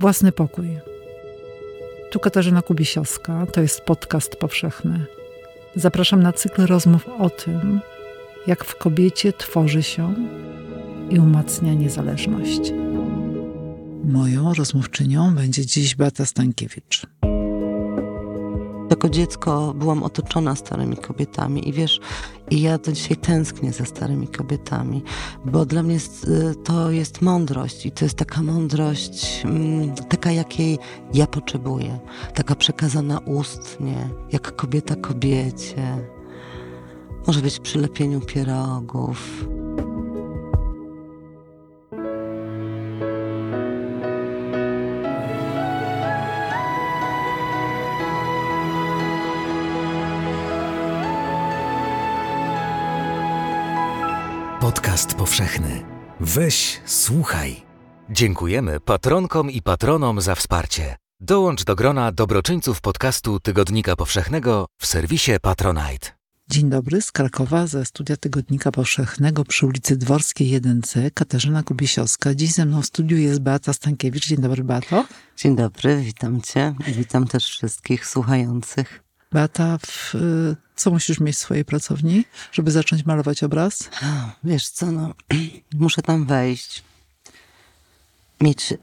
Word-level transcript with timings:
Własny 0.00 0.32
pokój. 0.32 0.78
Tu 2.10 2.20
Katarzyna 2.20 2.62
Kubisiowska, 2.62 3.46
to 3.46 3.60
jest 3.60 3.80
podcast 3.80 4.36
powszechny. 4.36 5.06
Zapraszam 5.76 6.22
na 6.22 6.32
cykl 6.32 6.66
rozmów 6.66 7.08
o 7.18 7.30
tym, 7.30 7.80
jak 8.46 8.64
w 8.64 8.76
kobiecie 8.76 9.32
tworzy 9.32 9.82
się 9.82 10.14
i 11.10 11.18
umacnia 11.18 11.74
niezależność. 11.74 12.72
Moją 14.04 14.54
rozmówczynią 14.54 15.34
będzie 15.34 15.66
dziś 15.66 15.94
Beata 15.94 16.26
Stankiewicz. 16.26 17.06
Jako 18.90 19.08
dziecko 19.08 19.74
byłam 19.74 20.02
otoczona 20.02 20.54
starymi 20.54 20.96
kobietami 20.96 21.68
i 21.68 21.72
wiesz, 21.72 22.00
i 22.50 22.60
ja 22.60 22.78
do 22.78 22.92
dzisiaj 22.92 23.16
tęsknię 23.16 23.72
za 23.72 23.84
starymi 23.84 24.28
kobietami, 24.28 25.02
bo 25.44 25.66
dla 25.66 25.82
mnie 25.82 25.96
y, 25.96 26.54
to 26.64 26.90
jest 26.90 27.22
mądrość 27.22 27.86
i 27.86 27.90
to 27.92 28.04
jest 28.04 28.18
taka 28.18 28.42
mądrość, 28.42 29.42
mm, 29.44 29.94
taka 29.94 30.30
jakiej 30.32 30.78
ja 31.14 31.26
potrzebuję, 31.26 31.98
taka 32.34 32.54
przekazana 32.54 33.18
ustnie, 33.18 34.08
jak 34.32 34.56
kobieta 34.56 34.96
kobiecie. 34.96 36.06
Może 37.26 37.40
być 37.42 37.58
przy 37.60 37.78
lepieniu 37.78 38.20
pierogów. 38.20 39.46
Podcast 54.96 55.14
powszechny. 55.14 55.82
Weź, 56.20 56.80
słuchaj. 56.86 57.62
Dziękujemy 58.10 58.80
patronkom 58.80 59.50
i 59.50 59.62
patronom 59.62 60.20
za 60.20 60.34
wsparcie. 60.34 60.96
Dołącz 61.20 61.64
do 61.64 61.76
grona 61.76 62.12
dobroczyńców 62.12 62.80
podcastu 62.80 63.40
Tygodnika 63.40 63.96
Powszechnego 63.96 64.66
w 64.78 64.86
serwisie 64.86 65.32
Patronite. 65.42 66.08
Dzień 66.50 66.70
dobry, 66.70 67.02
z 67.02 67.12
Krakowa, 67.12 67.66
ze 67.66 67.84
studia 67.84 68.16
Tygodnika 68.16 68.72
Powszechnego 68.72 69.44
przy 69.44 69.66
ulicy 69.66 69.96
Dworskiej 69.96 70.60
1C, 70.60 71.10
Katarzyna 71.14 71.62
Kubisiowska. 71.62 72.34
Dziś 72.34 72.52
ze 72.52 72.64
mną 72.64 72.82
w 72.82 72.86
studiu 72.86 73.16
jest 73.16 73.40
Beata 73.40 73.72
Stankiewicz. 73.72 74.28
Dzień 74.28 74.38
dobry, 74.38 74.64
Beato. 74.64 75.04
Dzień 75.36 75.56
dobry, 75.56 76.00
witam 76.02 76.40
Cię. 76.40 76.74
Witam 76.86 77.26
też 77.26 77.44
wszystkich 77.44 78.06
słuchających. 78.06 79.02
Beata, 79.32 79.78
w, 79.78 80.14
y, 80.14 80.65
co 80.76 80.90
musisz 80.90 81.20
mieć 81.20 81.36
w 81.36 81.38
swojej 81.38 81.64
pracowni, 81.64 82.24
żeby 82.52 82.70
zacząć 82.70 83.06
malować 83.06 83.42
obraz? 83.42 83.90
Wiesz 84.44 84.68
co, 84.68 84.92
no, 84.92 85.14
muszę 85.74 86.02
tam 86.02 86.26
wejść. 86.26 86.84
Mieć, 88.40 88.74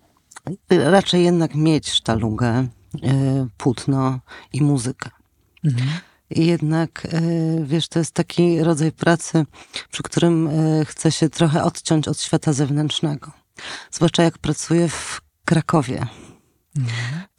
raczej 0.69 1.23
jednak 1.23 1.55
mieć 1.55 1.89
sztalugę, 1.89 2.67
y, 2.95 2.99
płótno 3.57 4.19
i 4.53 4.61
muzykę. 4.61 5.09
Mhm. 5.63 5.89
Jednak, 6.29 7.05
y, 7.05 7.63
wiesz, 7.65 7.87
to 7.87 7.99
jest 7.99 8.11
taki 8.11 8.63
rodzaj 8.63 8.91
pracy, 8.91 9.45
przy 9.91 10.03
którym 10.03 10.49
chcę 10.85 11.11
się 11.11 11.29
trochę 11.29 11.63
odciąć 11.63 12.07
od 12.07 12.21
świata 12.21 12.53
zewnętrznego. 12.53 13.31
Zwłaszcza 13.91 14.23
jak 14.23 14.37
pracuję 14.37 14.89
w 14.89 15.21
Krakowie. 15.45 16.07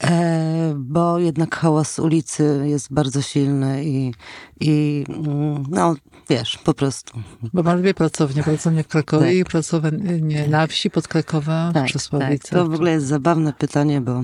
E, 0.02 0.74
bo 0.76 1.18
jednak 1.18 1.56
hałas 1.56 1.98
ulicy 1.98 2.62
jest 2.64 2.92
bardzo 2.92 3.22
silny 3.22 3.84
i, 3.84 4.12
i 4.60 5.04
mm, 5.08 5.64
no 5.70 5.94
wiesz, 6.28 6.58
po 6.64 6.74
prostu. 6.74 7.20
Bo 7.52 7.62
ma 7.62 7.76
dwie 7.76 7.94
pracownie, 7.94 8.42
pracownię 8.42 8.82
w 8.82 8.88
Krakowie 8.88 9.26
tak. 9.26 9.34
i 9.34 9.44
pracownię 9.44 10.48
na 10.48 10.66
wsi 10.66 10.90
pod 10.90 11.08
Krakowem 11.08 11.72
tak, 11.72 11.86
przez 11.86 12.08
tak. 12.08 12.38
To 12.50 12.68
w 12.68 12.74
ogóle 12.74 12.90
jest 12.90 13.06
zabawne 13.06 13.52
pytanie, 13.52 14.00
bo 14.00 14.22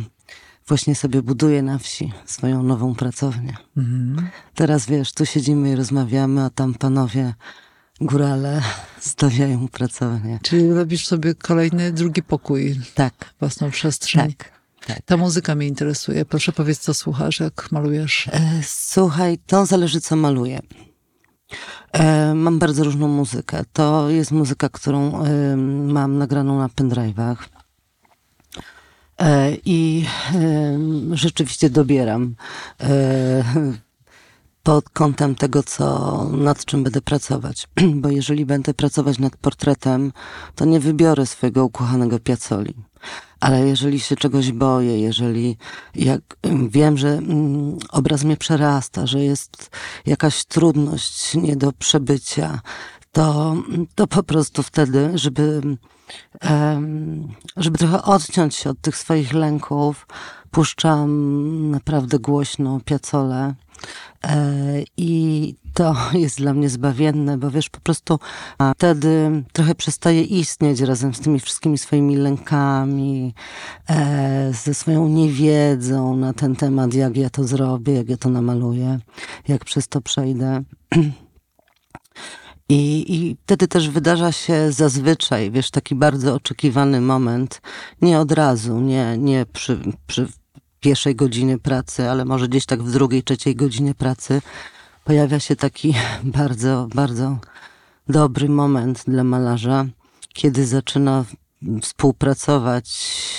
właśnie 0.69 0.95
sobie 0.95 1.23
buduję 1.23 1.63
na 1.63 1.79
wsi 1.79 2.13
swoją 2.25 2.63
nową 2.63 2.95
pracownię. 2.95 3.57
Mhm. 3.77 4.29
Teraz 4.55 4.87
wiesz, 4.87 5.13
tu 5.13 5.27
siedzimy 5.27 5.73
i 5.73 5.77
rozmawiamy, 5.77 6.45
a 6.45 6.51
tam 6.51 6.75
panowie 6.75 7.35
górale 8.01 8.63
stawiają 9.01 9.69
pracownię. 9.69 10.39
Czyli 10.43 10.73
robisz 10.73 11.07
sobie 11.07 11.35
kolejny, 11.35 11.93
drugi 11.93 12.23
pokój. 12.23 12.81
Tak. 12.95 13.35
Własną 13.41 13.71
przestrzeń. 13.71 14.33
Tak. 14.33 14.60
Tak. 14.87 15.03
Ta 15.05 15.17
muzyka 15.17 15.55
mnie 15.55 15.67
interesuje. 15.67 16.25
Proszę 16.25 16.53
powiedz, 16.53 16.79
co 16.79 16.95
słuchasz, 16.95 17.41
jak 17.41 17.73
malujesz? 17.73 18.29
E, 18.33 18.61
słuchaj, 18.63 19.39
to 19.47 19.67
zależy, 19.67 20.01
co 20.01 20.17
maluję. 20.17 20.61
E, 21.93 22.35
mam 22.35 22.59
bardzo 22.59 22.85
różną 22.85 23.09
muzykę. 23.09 23.65
To 23.73 24.11
jest 24.11 24.33
muzyka, 24.33 24.69
którą 24.69 25.25
e, 25.25 25.57
mam 25.87 26.19
nagraną 26.19 26.59
na 26.59 26.69
pendrive'ach. 26.69 27.37
I 29.65 30.07
rzeczywiście 31.13 31.71
dobieram 31.71 32.35
pod 34.63 34.91
kątem 34.91 35.35
tego, 35.35 35.63
co, 35.63 36.25
nad 36.33 36.65
czym 36.65 36.83
będę 36.83 37.01
pracować. 37.01 37.69
Bo 38.03 38.09
jeżeli 38.09 38.47
będę 38.47 38.75
pracować 38.75 39.19
nad 39.19 39.37
portretem, 39.37 40.13
to 40.55 40.65
nie 40.65 40.81
wybiorę 40.81 41.27
swojego 41.27 41.65
ukochanego 41.65 42.19
Piazzoli 42.19 42.75
ale 43.41 43.67
jeżeli 43.67 44.01
się 44.01 44.17
czegoś 44.17 44.53
boję, 44.53 45.01
jeżeli 45.01 45.57
jak 45.95 46.21
wiem, 46.69 46.99
że 46.99 47.09
mm, 47.09 47.79
obraz 47.91 48.25
mnie 48.25 48.37
przerasta, 48.37 49.07
że 49.07 49.21
jest 49.21 49.71
jakaś 50.07 50.45
trudność 50.45 51.35
nie 51.35 51.57
do 51.57 51.73
przebycia, 51.73 52.61
to, 53.13 53.57
to 53.95 54.07
po 54.07 54.23
prostu 54.23 54.63
wtedy, 54.63 55.11
żeby, 55.15 55.63
żeby 57.57 57.79
trochę 57.79 58.03
odciąć 58.03 58.55
się 58.55 58.71
od 58.71 58.81
tych 58.81 58.97
swoich 58.97 59.33
lęków, 59.33 60.07
puszczam 60.51 61.71
naprawdę 61.71 62.19
głośno 62.19 62.81
piacole 62.85 63.55
e, 64.25 64.37
i 64.97 65.55
to 65.75 65.97
jest 66.25 66.39
dla 66.39 66.55
mnie 66.55 66.69
zbawienne, 66.69 67.39
bo 67.39 67.51
wiesz, 67.51 67.71
po 67.71 67.81
prostu 67.81 68.19
wtedy 68.77 69.45
trochę 69.53 69.75
przestaje 69.75 70.23
istnieć 70.23 70.81
razem 70.81 71.15
z 71.15 71.21
tymi 71.21 71.41
wszystkimi 71.41 71.79
swoimi 71.79 72.17
lękami, 72.17 73.35
e, 73.89 74.53
ze 74.53 74.75
swoją 74.75 75.09
niewiedzą 75.09 76.17
na 76.17 76.33
ten 76.33 76.57
temat, 76.57 76.95
jak 76.95 77.17
ja 77.17 77.31
to 77.31 77.45
zrobię, 77.45 77.95
jak 77.95 78.09
ja 78.09 78.17
to 78.17 78.29
namaluję, 78.29 78.99
jak 79.49 79.65
przez 79.65 79.89
to 79.89 80.01
przejdę. 80.01 80.63
I, 82.71 83.15
I 83.15 83.37
wtedy 83.43 83.69
też 83.69 83.89
wydarza 83.89 84.33
się 84.33 84.73
zazwyczaj, 84.73 85.51
wiesz, 85.51 85.71
taki 85.71 85.95
bardzo 85.95 86.35
oczekiwany 86.35 87.01
moment, 87.01 87.63
nie 88.03 88.19
od 88.19 88.33
razu, 88.33 88.81
nie, 88.81 89.19
nie 89.19 89.47
przy, 89.47 89.81
przy 90.07 90.29
pierwszej 90.81 91.15
godzinie 91.17 91.59
pracy, 91.59 92.11
ale 92.11 92.25
może 92.25 92.49
gdzieś 92.49 92.67
tak 92.67 92.83
w 92.83 92.93
drugiej, 92.93 93.23
trzeciej 93.23 93.57
godzinie 93.57 93.95
pracy, 93.95 94.43
pojawia 95.05 95.41
się 95.41 95.57
taki 95.57 95.95
bardzo, 96.39 96.89
bardzo 96.95 97.39
dobry 98.09 98.49
moment 98.49 99.05
dla 99.07 99.25
malarza, 99.25 99.87
kiedy 100.33 100.67
zaczyna 100.67 101.25
współpracować 101.83 102.89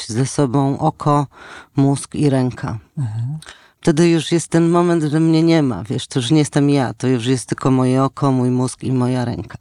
ze 0.08 0.26
sobą 0.26 0.80
oko, 0.80 1.28
mózg 1.76 2.16
i 2.16 2.30
ręka. 2.30 2.80
Mhm. 2.98 3.38
Wtedy 3.82 4.10
już 4.10 4.32
jest 4.32 4.48
ten 4.48 4.70
moment, 4.70 5.04
że 5.04 5.20
mnie 5.20 5.44
nie 5.44 5.64
ma, 5.64 5.84
wiesz, 5.84 6.08
to 6.08 6.20
już 6.20 6.32
nie 6.32 6.40
jestem 6.40 6.70
ja, 6.70 6.94
to 6.94 7.08
już 7.08 7.26
jest 7.26 7.50
tylko 7.50 7.72
moje 7.72 8.04
oko, 8.04 8.32
mój 8.32 8.50
mózg 8.50 8.84
i 8.84 8.92
moja 8.92 9.26
ręka. 9.26 9.58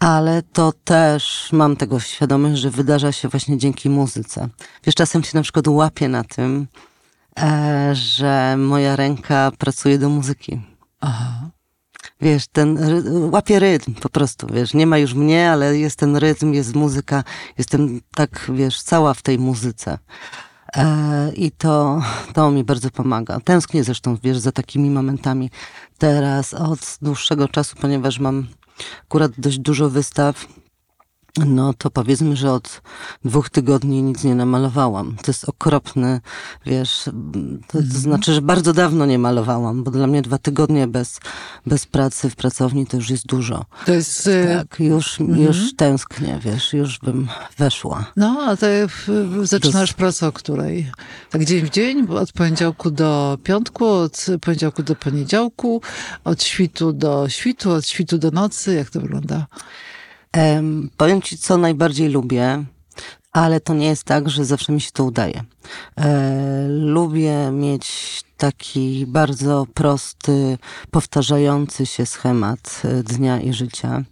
Ale 0.00 0.42
to 0.42 0.72
też 0.84 1.48
mam 1.52 1.76
tego 1.76 2.00
świadomość, 2.00 2.60
że 2.60 2.70
wydarza 2.70 3.12
się 3.12 3.28
właśnie 3.28 3.58
dzięki 3.58 3.90
muzyce. 3.90 4.48
Wiesz, 4.84 4.94
czasem 4.94 5.24
się 5.24 5.30
na 5.34 5.42
przykład 5.42 5.68
łapię 5.68 6.08
na 6.08 6.24
tym, 6.24 6.66
e, 7.40 7.90
że 7.94 8.56
moja 8.58 8.96
ręka 8.96 9.52
pracuje 9.58 9.98
do 9.98 10.08
muzyki. 10.08 10.60
Aha. 11.00 11.50
Wiesz, 12.20 12.46
ten 12.48 12.78
łapie 13.32 13.58
rytm 13.58 13.94
po 13.94 14.08
prostu, 14.08 14.46
wiesz, 14.52 14.74
nie 14.74 14.86
ma 14.86 14.98
już 14.98 15.14
mnie, 15.14 15.50
ale 15.50 15.78
jest 15.78 15.98
ten 15.98 16.16
rytm, 16.16 16.52
jest 16.52 16.74
muzyka, 16.74 17.24
jestem 17.58 18.00
tak, 18.14 18.50
wiesz, 18.54 18.82
cała 18.82 19.14
w 19.14 19.22
tej 19.22 19.38
muzyce. 19.38 19.98
E, 20.76 21.32
I 21.36 21.50
to, 21.50 22.02
to 22.34 22.50
mi 22.50 22.64
bardzo 22.64 22.90
pomaga. 22.90 23.40
Tęsknię 23.40 23.84
zresztą, 23.84 24.16
wiesz, 24.22 24.38
za 24.38 24.52
takimi 24.52 24.90
momentami 24.90 25.50
teraz 25.98 26.54
od 26.54 26.98
dłuższego 27.02 27.48
czasu, 27.48 27.76
ponieważ 27.80 28.18
mam 28.18 28.46
akurat 29.02 29.32
dość 29.38 29.58
dużo 29.58 29.90
wystaw 29.90 30.46
no 31.46 31.74
to 31.74 31.90
powiedzmy, 31.90 32.36
że 32.36 32.52
od 32.52 32.82
dwóch 33.24 33.50
tygodni 33.50 34.02
nic 34.02 34.24
nie 34.24 34.34
namalowałam. 34.34 35.16
To 35.16 35.30
jest 35.30 35.48
okropny, 35.48 36.20
wiesz, 36.66 37.02
to, 37.04 37.12
to 37.68 37.78
mhm. 37.78 38.00
znaczy, 38.00 38.34
że 38.34 38.42
bardzo 38.42 38.72
dawno 38.72 39.06
nie 39.06 39.18
malowałam, 39.18 39.84
bo 39.84 39.90
dla 39.90 40.06
mnie 40.06 40.22
dwa 40.22 40.38
tygodnie 40.38 40.86
bez, 40.86 41.20
bez 41.66 41.86
pracy 41.86 42.30
w 42.30 42.36
pracowni 42.36 42.86
to 42.86 42.96
już 42.96 43.10
jest 43.10 43.26
dużo. 43.26 43.64
To 43.86 43.92
jest... 43.92 44.26
Y, 44.26 44.46
tak, 44.58 44.80
już, 44.80 45.20
mhm. 45.20 45.42
już 45.42 45.76
tęsknię, 45.76 46.38
wiesz, 46.42 46.72
już 46.72 46.98
bym 46.98 47.28
weszła. 47.58 48.04
No, 48.16 48.42
a 48.46 48.56
ty 48.56 48.86
zaczynasz 49.42 49.92
pracę 49.92 50.26
o 50.26 50.32
której? 50.32 50.90
Tak 51.30 51.44
dzień 51.44 51.66
w 51.66 51.70
dzień, 51.70 52.06
od 52.08 52.32
poniedziałku 52.32 52.90
do 52.90 53.38
piątku, 53.42 53.86
od 53.86 54.26
poniedziałku 54.40 54.82
do 54.82 54.94
poniedziałku, 54.94 55.82
od 56.24 56.42
świtu 56.42 56.92
do 56.92 57.28
świtu, 57.28 57.70
od 57.70 57.86
świtu 57.86 58.18
do 58.18 58.30
nocy, 58.30 58.74
jak 58.74 58.90
to 58.90 59.00
wygląda? 59.00 59.46
Um, 60.36 60.90
powiem 60.96 61.22
ci, 61.22 61.38
co 61.38 61.56
najbardziej 61.56 62.08
lubię. 62.08 62.64
ale 63.32 63.60
to 63.60 63.74
nie 63.74 63.86
jest 63.86 64.04
tak, 64.04 64.30
że 64.30 64.44
zawsze 64.44 64.72
mi 64.72 64.80
się 64.80 64.90
to 64.92 65.04
udaje. 65.04 65.44
E, 65.96 66.66
lubię 66.68 67.50
mieć 67.52 67.88
taki 68.36 69.06
bardzo 69.06 69.66
prosty, 69.74 70.58
powtarzający 70.90 71.86
się 71.86 72.06
schemat 72.06 72.82
e, 72.84 73.02
dnia 73.02 73.40
i 73.40 73.52
życia. 73.52 74.04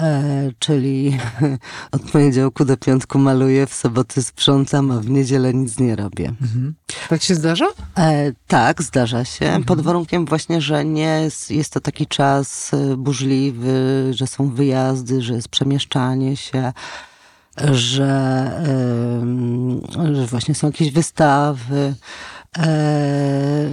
E, 0.00 0.50
czyli 0.58 1.18
od 1.92 2.02
poniedziałku 2.02 2.64
do 2.64 2.76
piątku 2.76 3.18
maluję, 3.18 3.66
w 3.66 3.74
soboty 3.74 4.22
sprzątam, 4.22 4.90
a 4.90 5.00
w 5.00 5.10
niedzielę 5.10 5.54
nic 5.54 5.78
nie 5.78 5.96
robię. 5.96 6.28
Mhm. 6.28 6.74
Tak 7.08 7.22
się 7.22 7.34
zdarza? 7.34 7.66
E, 7.98 8.32
tak, 8.46 8.82
zdarza 8.82 9.24
się. 9.24 9.44
Mhm. 9.44 9.64
Pod 9.64 9.80
warunkiem 9.80 10.24
właśnie, 10.24 10.60
że 10.60 10.84
nie 10.84 11.28
jest, 11.50 11.72
to 11.72 11.80
taki 11.80 12.06
czas 12.06 12.74
e, 12.74 12.96
burzliwy, 12.96 14.08
że 14.10 14.26
są 14.26 14.50
wyjazdy, 14.50 15.22
że 15.22 15.34
jest 15.34 15.48
przemieszczanie 15.48 16.36
się, 16.36 16.72
że, 17.72 18.50
że 20.12 20.26
właśnie 20.26 20.54
są 20.54 20.66
jakieś 20.66 20.90
wystawy. 20.90 21.94
E, 22.58 23.70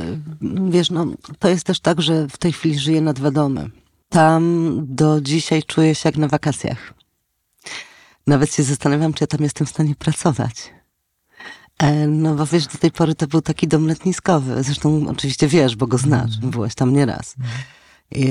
wiesz, 0.70 0.90
no, 0.90 1.06
to 1.40 1.50
jest 1.50 1.66
też 1.66 1.80
tak, 1.80 2.02
że 2.02 2.28
w 2.28 2.38
tej 2.38 2.52
chwili 2.52 2.80
żyję 2.80 3.02
na 3.02 3.14
dwa 3.14 3.32
domy 3.32 3.70
tam 4.10 4.74
do 4.88 5.22
dzisiaj 5.22 5.64
czuję 5.64 5.96
się 5.96 6.10
jak 6.10 6.18
na 6.18 6.28
wakacjach. 6.28 6.94
Nawet 8.28 8.56
się 8.56 8.64
zastanawiam, 8.64 9.14
czy 9.14 9.24
ja 9.24 9.28
tam 9.28 9.42
jestem 9.44 9.68
w 9.68 9.70
stanie 9.70 9.96
pracować. 9.96 10.74
E, 11.80 12.08
no 12.08 12.36
bo 12.36 12.46
wiesz, 12.46 12.68
do 12.68 12.78
tej 12.78 12.92
pory 12.92 13.16
to 13.16 13.28
był 13.28 13.42
taki 13.42 13.68
dom 13.68 13.88
letniskowy. 13.88 14.64
Zresztą 14.64 15.06
oczywiście 15.10 15.48
wiesz, 15.48 15.76
bo 15.76 15.88
go 15.88 15.98
znasz. 15.98 16.38
Mm. 16.38 16.50
Byłeś 16.50 16.76
tam 16.76 16.94
nieraz. 16.94 17.36
Mm. 17.40 17.50
I, 18.12 18.28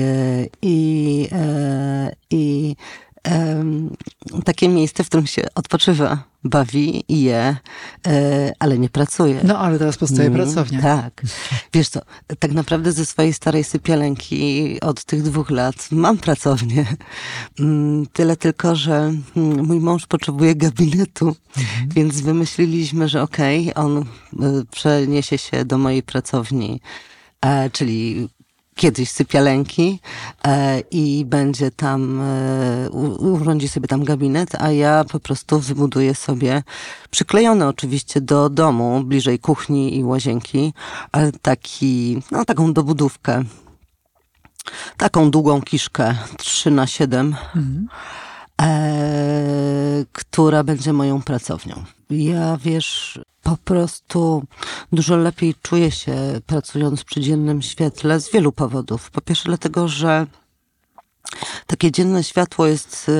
i, 0.61 1.27
e, 1.31 2.15
i 2.29 2.75
takie 4.45 4.69
miejsce, 4.69 5.03
w 5.03 5.07
którym 5.07 5.27
się 5.27 5.41
odpoczywa, 5.55 6.23
bawi 6.43 7.03
i 7.07 7.21
je, 7.21 7.55
e, 8.07 8.51
ale 8.59 8.79
nie 8.79 8.89
pracuje. 8.89 9.41
No, 9.43 9.59
ale 9.59 9.79
teraz 9.79 9.97
powstaje 9.97 10.27
mm, 10.27 10.39
pracownia. 10.39 10.81
Tak. 10.81 11.21
Wiesz 11.73 11.89
co, 11.89 11.99
tak 12.39 12.51
naprawdę 12.51 12.91
ze 12.91 13.05
swojej 13.05 13.33
starej 13.33 13.63
sypialenki 13.63 14.77
od 14.81 15.03
tych 15.03 15.23
dwóch 15.23 15.49
lat 15.49 15.87
mam 15.91 16.17
pracownię. 16.17 16.85
Mm, 17.59 18.05
tyle 18.05 18.37
tylko, 18.37 18.75
że 18.75 19.13
mm, 19.35 19.65
mój 19.65 19.79
mąż 19.79 20.07
potrzebuje 20.07 20.55
gabinetu, 20.55 21.35
mhm. 21.57 21.89
więc 21.89 22.21
wymyśliliśmy, 22.21 23.07
że 23.09 23.21
okej, 23.21 23.71
okay, 23.71 23.83
on 23.83 23.97
e, 23.97 24.05
przeniesie 24.71 25.37
się 25.37 25.65
do 25.65 25.77
mojej 25.77 26.03
pracowni, 26.03 26.81
e, 27.41 27.69
czyli 27.69 28.29
kiedyś 28.79 29.11
sypialenki 29.11 29.99
e, 30.45 30.79
i 30.91 31.25
będzie 31.25 31.71
tam, 31.71 32.21
e, 32.21 32.89
urządzi 33.19 33.67
sobie 33.67 33.87
tam 33.87 34.03
gabinet, 34.03 34.55
a 34.55 34.71
ja 34.71 35.03
po 35.03 35.19
prostu 35.19 35.59
wybuduję 35.59 36.15
sobie, 36.15 36.63
przyklejony 37.11 37.67
oczywiście 37.67 38.21
do 38.21 38.49
domu, 38.49 39.03
bliżej 39.03 39.39
kuchni 39.39 39.97
i 39.97 40.03
łazienki, 40.03 40.73
ale 41.11 41.31
taki, 41.31 42.21
no 42.31 42.45
taką 42.45 42.73
dobudówkę, 42.73 43.43
taką 44.97 45.31
długą 45.31 45.61
kiszkę 45.61 46.15
3 46.37 46.71
na 46.71 46.87
7 46.87 47.27
mhm. 47.55 47.87
e, 48.61 50.05
która 50.11 50.63
będzie 50.63 50.93
moją 50.93 51.21
pracownią. 51.21 51.83
Ja 52.09 52.57
wiesz, 52.57 53.19
po 53.43 53.57
prostu 53.57 54.43
dużo 54.91 55.17
lepiej 55.17 55.55
czuję 55.61 55.91
się 55.91 56.15
pracując 56.45 57.03
przy 57.03 57.21
dziennym 57.21 57.61
świetle 57.61 58.19
z 58.19 58.31
wielu 58.31 58.51
powodów. 58.51 59.11
Po 59.11 59.21
pierwsze, 59.21 59.43
dlatego, 59.45 59.87
że 59.87 60.27
takie 61.67 61.91
dzienne 61.91 62.23
światło 62.23 62.67
jest 62.67 63.11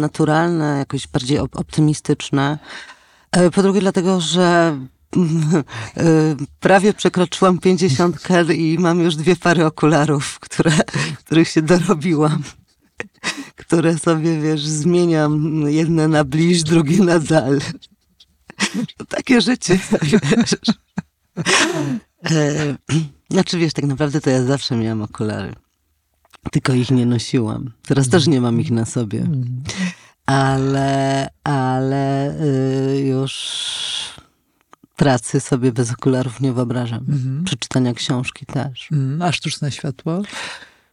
naturalne, 0.00 0.78
jakoś 0.78 1.08
bardziej 1.08 1.38
optymistyczne. 1.38 2.58
E, 3.32 3.50
po 3.50 3.62
drugie, 3.62 3.80
dlatego, 3.80 4.20
że 4.20 4.78
e, 5.96 6.36
prawie 6.60 6.92
przekroczyłam 6.92 7.58
pięćdziesiątkę 7.58 8.54
i 8.54 8.78
mam 8.78 9.00
już 9.00 9.16
dwie 9.16 9.36
pary 9.36 9.66
okularów, 9.66 10.38
które, 10.40 10.72
których 11.24 11.48
się 11.48 11.62
dorobiłam. 11.62 12.42
Które 13.56 13.98
sobie, 13.98 14.40
wiesz, 14.40 14.66
zmieniam 14.66 15.62
jedne 15.66 16.08
na 16.08 16.24
bliż, 16.24 16.62
drugie 16.62 17.04
na 17.04 17.18
dal. 17.18 17.60
To 18.96 19.04
takie 19.04 19.40
życie, 19.40 19.78
wiesz. 20.02 20.56
E, 22.30 22.76
znaczy, 23.30 23.58
wiesz, 23.58 23.72
tak 23.72 23.84
naprawdę 23.84 24.20
to 24.20 24.30
ja 24.30 24.44
zawsze 24.44 24.76
miałam 24.76 25.02
okulary. 25.02 25.52
Tylko 26.52 26.72
ich 26.72 26.90
nie 26.90 27.06
nosiłam. 27.06 27.72
Teraz 27.86 28.08
też 28.08 28.26
nie 28.26 28.40
mam 28.40 28.60
ich 28.60 28.70
na 28.70 28.84
sobie. 28.84 29.26
Ale, 30.26 31.28
ale 31.44 32.34
y, 32.40 33.00
już 33.00 33.32
pracy 34.96 35.40
sobie 35.40 35.72
bez 35.72 35.92
okularów 35.92 36.40
nie 36.40 36.52
wyobrażam. 36.52 37.04
Mhm. 37.08 37.44
Przeczytania 37.44 37.94
książki 37.94 38.46
też. 38.46 38.92
Mhm. 38.92 39.22
A 39.22 39.32
sztuczne 39.32 39.72
światło? 39.72 40.22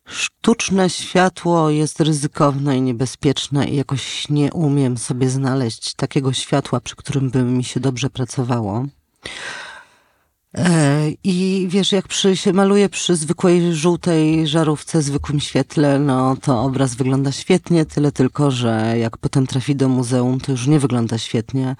Sztuczne 0.09 0.89
światło 0.89 1.69
jest 1.69 1.99
ryzykowne 1.99 2.77
i 2.77 2.81
niebezpieczne 2.81 3.67
i 3.67 3.75
jakoś 3.75 4.29
nie 4.29 4.53
umiem 4.53 4.97
sobie 4.97 5.29
znaleźć 5.29 5.93
takiego 5.93 6.33
światła, 6.33 6.79
przy 6.79 6.95
którym 6.95 7.29
by 7.29 7.43
mi 7.43 7.63
się 7.63 7.79
dobrze 7.79 8.09
pracowało. 8.09 8.85
E, 10.57 11.09
I 11.23 11.67
wiesz, 11.69 11.91
jak 11.91 12.07
przy, 12.07 12.37
się 12.37 12.53
maluje 12.53 12.89
przy 12.89 13.15
zwykłej 13.15 13.75
żółtej 13.75 14.47
żarówce, 14.47 15.01
zwykłym 15.01 15.39
świetle, 15.39 15.99
no 15.99 16.35
to 16.41 16.61
obraz 16.61 16.95
wygląda 16.95 17.31
świetnie, 17.31 17.85
tyle 17.85 18.11
tylko, 18.11 18.51
że 18.51 18.95
jak 18.97 19.17
potem 19.17 19.47
trafi 19.47 19.75
do 19.75 19.89
muzeum, 19.89 20.39
to 20.39 20.51
już 20.51 20.67
nie 20.67 20.79
wygląda 20.79 21.17
świetnie, 21.17 21.75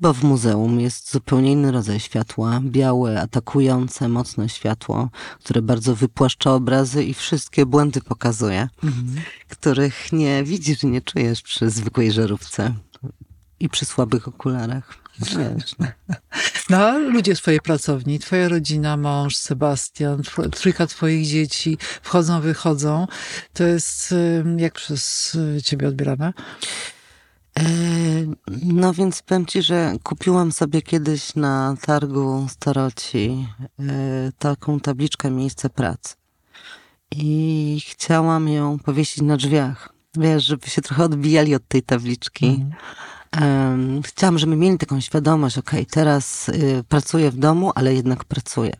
bo 0.00 0.12
w 0.12 0.22
muzeum 0.24 0.80
jest 0.80 1.12
zupełnie 1.12 1.52
inny 1.52 1.72
rodzaj 1.72 2.00
światła, 2.00 2.60
białe, 2.62 3.20
atakujące, 3.20 4.08
mocne 4.08 4.48
światło, 4.48 5.10
które 5.44 5.62
bardzo 5.62 5.94
wypłaszcza 5.94 6.54
obrazy 6.54 7.04
i 7.04 7.14
wszystkie 7.14 7.66
błędy 7.66 8.00
pokazuje, 8.00 8.68
mhm. 8.84 9.24
których 9.48 10.12
nie 10.12 10.44
widzisz 10.44 10.82
i 10.82 10.86
nie 10.86 11.02
czujesz 11.02 11.42
przy 11.42 11.70
zwykłej 11.70 12.12
żarówce 12.12 12.74
i 13.60 13.68
przy 13.68 13.84
słabych 13.84 14.28
okularach. 14.28 15.04
Wiesz, 15.18 15.74
no. 15.78 15.86
no, 16.70 16.98
ludzie 16.98 17.36
swojej 17.36 17.60
pracowni, 17.60 18.18
twoja 18.18 18.48
rodzina, 18.48 18.96
mąż, 18.96 19.36
Sebastian, 19.36 20.22
trójka 20.50 20.86
twoich 20.86 21.26
dzieci 21.26 21.78
wchodzą, 22.02 22.40
wychodzą. 22.40 23.06
To 23.52 23.64
jest 23.64 24.14
jak 24.56 24.74
przez 24.74 25.36
ciebie 25.64 25.88
odbierane? 25.88 26.32
E, 27.58 27.62
no 28.62 28.92
więc 28.92 29.22
powiem 29.22 29.46
ci, 29.46 29.62
że 29.62 29.92
kupiłam 30.02 30.52
sobie 30.52 30.82
kiedyś 30.82 31.34
na 31.34 31.76
targu 31.80 32.46
staroci 32.50 33.46
e, 33.78 33.84
taką 34.38 34.80
tabliczkę 34.80 35.30
miejsce 35.30 35.70
pracy. 35.70 36.14
I 37.10 37.80
chciałam 37.86 38.48
ją 38.48 38.78
powiesić 38.78 39.22
na 39.22 39.36
drzwiach. 39.36 39.94
Wiesz, 40.16 40.44
żeby 40.44 40.66
się 40.70 40.82
trochę 40.82 41.04
odbijali 41.04 41.54
od 41.54 41.68
tej 41.68 41.82
tabliczki. 41.82 42.46
Mm. 42.46 44.02
Chciałam, 44.02 44.38
żeby 44.38 44.56
mieli 44.56 44.78
taką 44.78 45.00
świadomość, 45.00 45.58
okej, 45.58 45.80
okay, 45.82 45.92
teraz 45.92 46.48
y, 46.48 46.84
pracuję 46.88 47.30
w 47.30 47.36
domu, 47.36 47.72
ale 47.74 47.94
jednak 47.94 48.24
pracuję. 48.24 48.76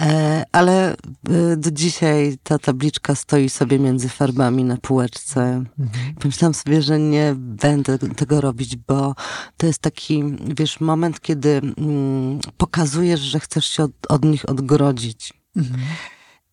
E, 0.00 0.44
ale 0.52 0.92
e, 0.92 1.56
do 1.56 1.70
dzisiaj 1.70 2.38
ta 2.42 2.58
tabliczka 2.58 3.14
stoi 3.14 3.48
sobie 3.48 3.78
między 3.78 4.08
farbami 4.08 4.64
na 4.64 4.76
półeczce. 4.76 5.64
Mhm. 5.78 6.14
Pomyślałam 6.14 6.54
sobie, 6.54 6.82
że 6.82 6.98
nie 6.98 7.34
będę 7.36 7.98
tego 7.98 8.40
robić, 8.40 8.76
bo 8.76 9.14
to 9.56 9.66
jest 9.66 9.78
taki, 9.78 10.24
wiesz, 10.56 10.80
moment, 10.80 11.20
kiedy 11.20 11.60
mm, 11.78 12.40
pokazujesz, 12.56 13.20
że 13.20 13.40
chcesz 13.40 13.66
się 13.66 13.82
od, 13.82 13.92
od 14.08 14.24
nich 14.24 14.48
odgrodzić. 14.48 15.32
Mhm. 15.56 15.80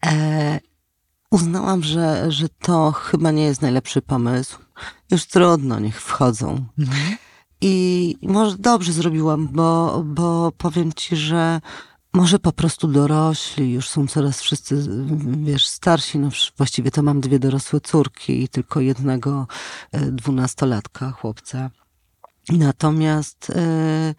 E, 0.05 0.59
uznałam, 1.31 1.83
że, 1.83 2.31
że 2.31 2.49
to 2.49 2.91
chyba 2.91 3.31
nie 3.31 3.43
jest 3.43 3.61
najlepszy 3.61 4.01
pomysł. 4.01 4.59
Już 5.11 5.25
trudno, 5.25 5.79
niech 5.79 6.01
wchodzą. 6.01 6.65
Mhm. 6.79 7.17
I 7.61 8.17
może 8.21 8.57
dobrze 8.57 8.93
zrobiłam, 8.93 9.47
bo, 9.47 10.03
bo 10.05 10.51
powiem 10.57 10.93
ci, 10.93 11.15
że 11.15 11.61
może 12.13 12.39
po 12.39 12.51
prostu 12.51 12.87
dorośli, 12.87 13.73
już 13.73 13.89
są 13.89 14.07
coraz 14.07 14.41
wszyscy, 14.41 14.87
wiesz, 15.43 15.67
starsi. 15.67 16.19
No 16.19 16.29
właściwie 16.57 16.91
to 16.91 17.03
mam 17.03 17.21
dwie 17.21 17.39
dorosłe 17.39 17.81
córki 17.81 18.43
i 18.43 18.47
tylko 18.47 18.79
jednego 18.79 19.47
e, 19.91 20.11
dwunastolatka, 20.11 21.11
chłopca. 21.11 21.69
Natomiast 22.49 23.49
e, 23.49 24.15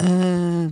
e, 0.00 0.70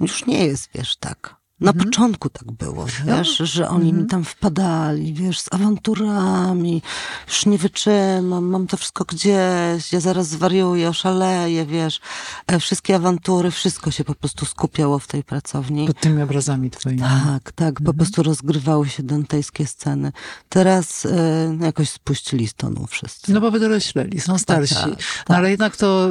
już 0.00 0.26
nie 0.26 0.46
jest, 0.46 0.70
wiesz, 0.74 0.96
tak. 0.96 1.36
Na 1.60 1.70
Mhm. 1.70 1.84
początku 1.90 2.28
tak 2.30 2.52
było, 2.52 2.86
wiesz, 3.06 3.36
że 3.36 3.68
oni 3.68 3.84
Mhm. 3.88 4.02
mi 4.02 4.08
tam 4.08 4.24
wpadali, 4.24 5.14
wiesz, 5.14 5.40
z 5.40 5.52
awanturami, 5.52 6.82
już 7.28 7.46
nie 7.46 7.58
wytrzymam, 7.58 8.44
mam 8.44 8.66
to 8.66 8.76
wszystko 8.76 9.04
gdzieś, 9.04 9.92
ja 9.92 10.00
zaraz 10.00 10.28
zwariuję, 10.28 10.88
oszaleję, 10.88 11.66
wiesz. 11.66 12.00
E, 12.46 12.58
Wszystkie 12.60 12.94
awantury, 12.96 13.50
wszystko 13.50 13.90
się 13.90 14.04
po 14.04 14.14
prostu 14.14 14.46
skupiało 14.46 14.98
w 14.98 15.06
tej 15.06 15.24
pracowni. 15.24 15.86
Pod 15.86 16.00
tymi 16.00 16.22
obrazami 16.22 16.70
twoimi. 16.70 16.98
Tak, 17.00 17.52
tak, 17.52 17.74
po 17.74 17.80
Mhm. 17.80 17.96
prostu 17.96 18.22
rozgrywały 18.22 18.88
się 18.88 19.02
dantejskie 19.02 19.66
sceny. 19.66 20.12
Teraz 20.48 21.06
e, 21.06 21.56
jakoś 21.60 21.88
spuścili 21.90 22.48
z 22.48 22.54
tonu 22.54 22.86
wszyscy. 22.86 23.32
No 23.32 23.40
bo 23.40 23.50
wydorośleli, 23.50 24.20
są 24.20 24.38
starsi. 24.38 24.74
tak, 24.74 24.86
No 24.90 24.96
tak. 25.26 25.36
ale 25.36 25.50
jednak 25.50 25.76
to 25.76 26.08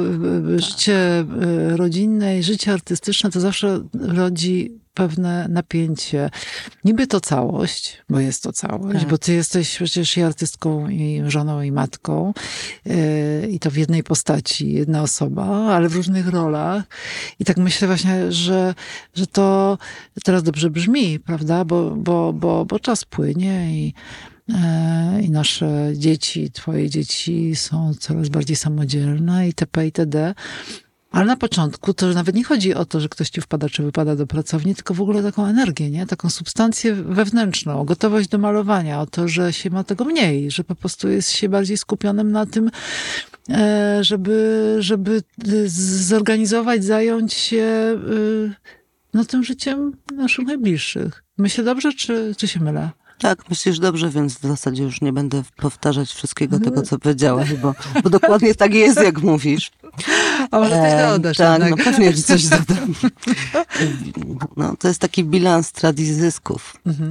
y, 0.48 0.54
y, 0.54 0.60
życie 0.60 1.20
y, 1.72 1.76
rodzinne 1.76 2.38
i 2.38 2.42
życie 2.42 2.72
artystyczne 2.72 3.30
to 3.30 3.40
zawsze 3.40 3.80
rodzi 3.94 4.85
pewne 4.96 5.48
napięcie. 5.48 6.30
Niby 6.84 7.06
to 7.06 7.20
całość, 7.20 8.02
bo 8.08 8.20
jest 8.20 8.42
to 8.42 8.52
całość, 8.52 9.00
Tak. 9.00 9.08
bo 9.08 9.18
ty 9.18 9.32
jesteś 9.32 9.76
przecież 9.76 10.16
i 10.16 10.22
artystką, 10.22 10.88
i 10.88 11.22
żoną, 11.26 11.62
i 11.62 11.72
matką. 11.72 12.32
y, 12.86 13.48
I 13.50 13.58
to 13.58 13.70
w 13.70 13.76
jednej 13.76 14.02
postaci, 14.02 14.72
jedna 14.72 15.02
osoba, 15.02 15.46
ale 15.74 15.88
w 15.88 15.96
różnych 15.96 16.28
rolach. 16.28 16.84
I 17.38 17.44
tak 17.44 17.56
myślę 17.56 17.88
właśnie, 17.88 18.32
że, 18.32 18.74
że 19.14 19.26
to 19.26 19.78
teraz 20.24 20.42
dobrze 20.42 20.70
brzmi, 20.70 21.20
prawda? 21.20 21.64
Bo, 21.64 21.90
bo, 21.96 22.32
bo, 22.32 22.64
bo 22.64 22.78
czas 22.78 23.04
płynie 23.04 23.70
i 23.72 23.94
E, 24.54 25.20
i 25.22 25.30
nasze 25.30 25.92
dzieci, 25.94 26.50
twoje 26.50 26.90
dzieci 26.90 27.56
są 27.56 27.94
coraz 27.94 28.28
bardziej 28.28 28.56
samodzielne 28.56 29.46
itp. 29.46 29.84
itd. 29.84 30.34
Ale 31.16 31.26
na 31.26 31.36
początku 31.36 31.94
to 31.94 32.06
nawet 32.06 32.34
nie 32.34 32.44
chodzi 32.44 32.74
o 32.74 32.84
to, 32.84 33.00
że 33.00 33.08
ktoś 33.08 33.30
ci 33.30 33.40
wpada 33.40 33.68
czy 33.68 33.82
wypada 33.82 34.16
do 34.16 34.26
pracowni, 34.26 34.74
tylko 34.74 34.94
w 34.94 35.00
ogóle 35.00 35.22
taką 35.22 35.46
energię, 35.46 35.90
nie? 35.90 36.06
Taką 36.06 36.30
substancję 36.30 36.94
wewnętrzną, 36.94 37.84
gotowość 37.84 38.28
do 38.28 38.38
malowania, 38.38 39.00
o 39.00 39.06
to, 39.06 39.28
że 39.28 39.52
się 39.52 39.70
ma 39.70 39.84
tego 39.84 40.04
mniej, 40.04 40.50
że 40.50 40.64
po 40.64 40.74
prostu 40.74 41.08
jest 41.08 41.30
się 41.30 41.48
bardziej 41.48 41.76
skupionym 41.76 42.32
na 42.32 42.46
tym, 42.46 42.70
e, 43.50 43.98
żeby, 44.04 44.76
żeby 44.78 45.22
y, 45.48 45.68
zorganizować, 46.08 46.84
zająć 46.84 47.34
się 47.34 47.96
y, 48.10 48.54
no, 49.14 49.24
tym 49.24 49.44
życiem 49.44 49.92
naszych 50.16 50.46
najbliższych. 50.46 51.24
Myślę 51.38 51.64
dobrze, 51.64 51.92
czy, 51.92 52.34
czy 52.36 52.48
się 52.48 52.60
mylę? 52.60 52.90
Tak, 53.18 53.48
myślisz 53.50 53.78
dobrze, 53.78 54.10
więc 54.10 54.34
w 54.38 54.42
zasadzie 54.42 54.82
już 54.82 55.00
nie 55.00 55.12
będę 55.12 55.42
powtarzać 55.56 56.10
wszystkiego 56.12 56.60
tego, 56.60 56.82
co 56.82 56.98
powiedziałaś, 56.98 57.54
bo, 57.54 57.74
bo 58.02 58.10
dokładnie 58.10 58.54
tak 58.54 58.74
jest, 58.74 59.02
jak 59.02 59.22
mówisz. 59.22 59.70
A 60.50 60.58
może 60.58 60.70
coś 60.70 60.92
E, 60.92 61.08
dodasz 61.12 61.36
Tak, 61.36 61.60
jednak. 61.62 61.78
no 61.78 61.84
pewnie, 61.84 62.12
że 62.12 62.22
coś 62.22 62.44
dodam. 62.46 62.94
No, 64.56 64.76
to 64.78 64.88
jest 64.88 65.00
taki 65.00 65.24
bilans 65.24 65.66
strat 65.66 65.98
i 65.98 66.04
zysków. 66.04 66.76
Mhm. 66.86 67.10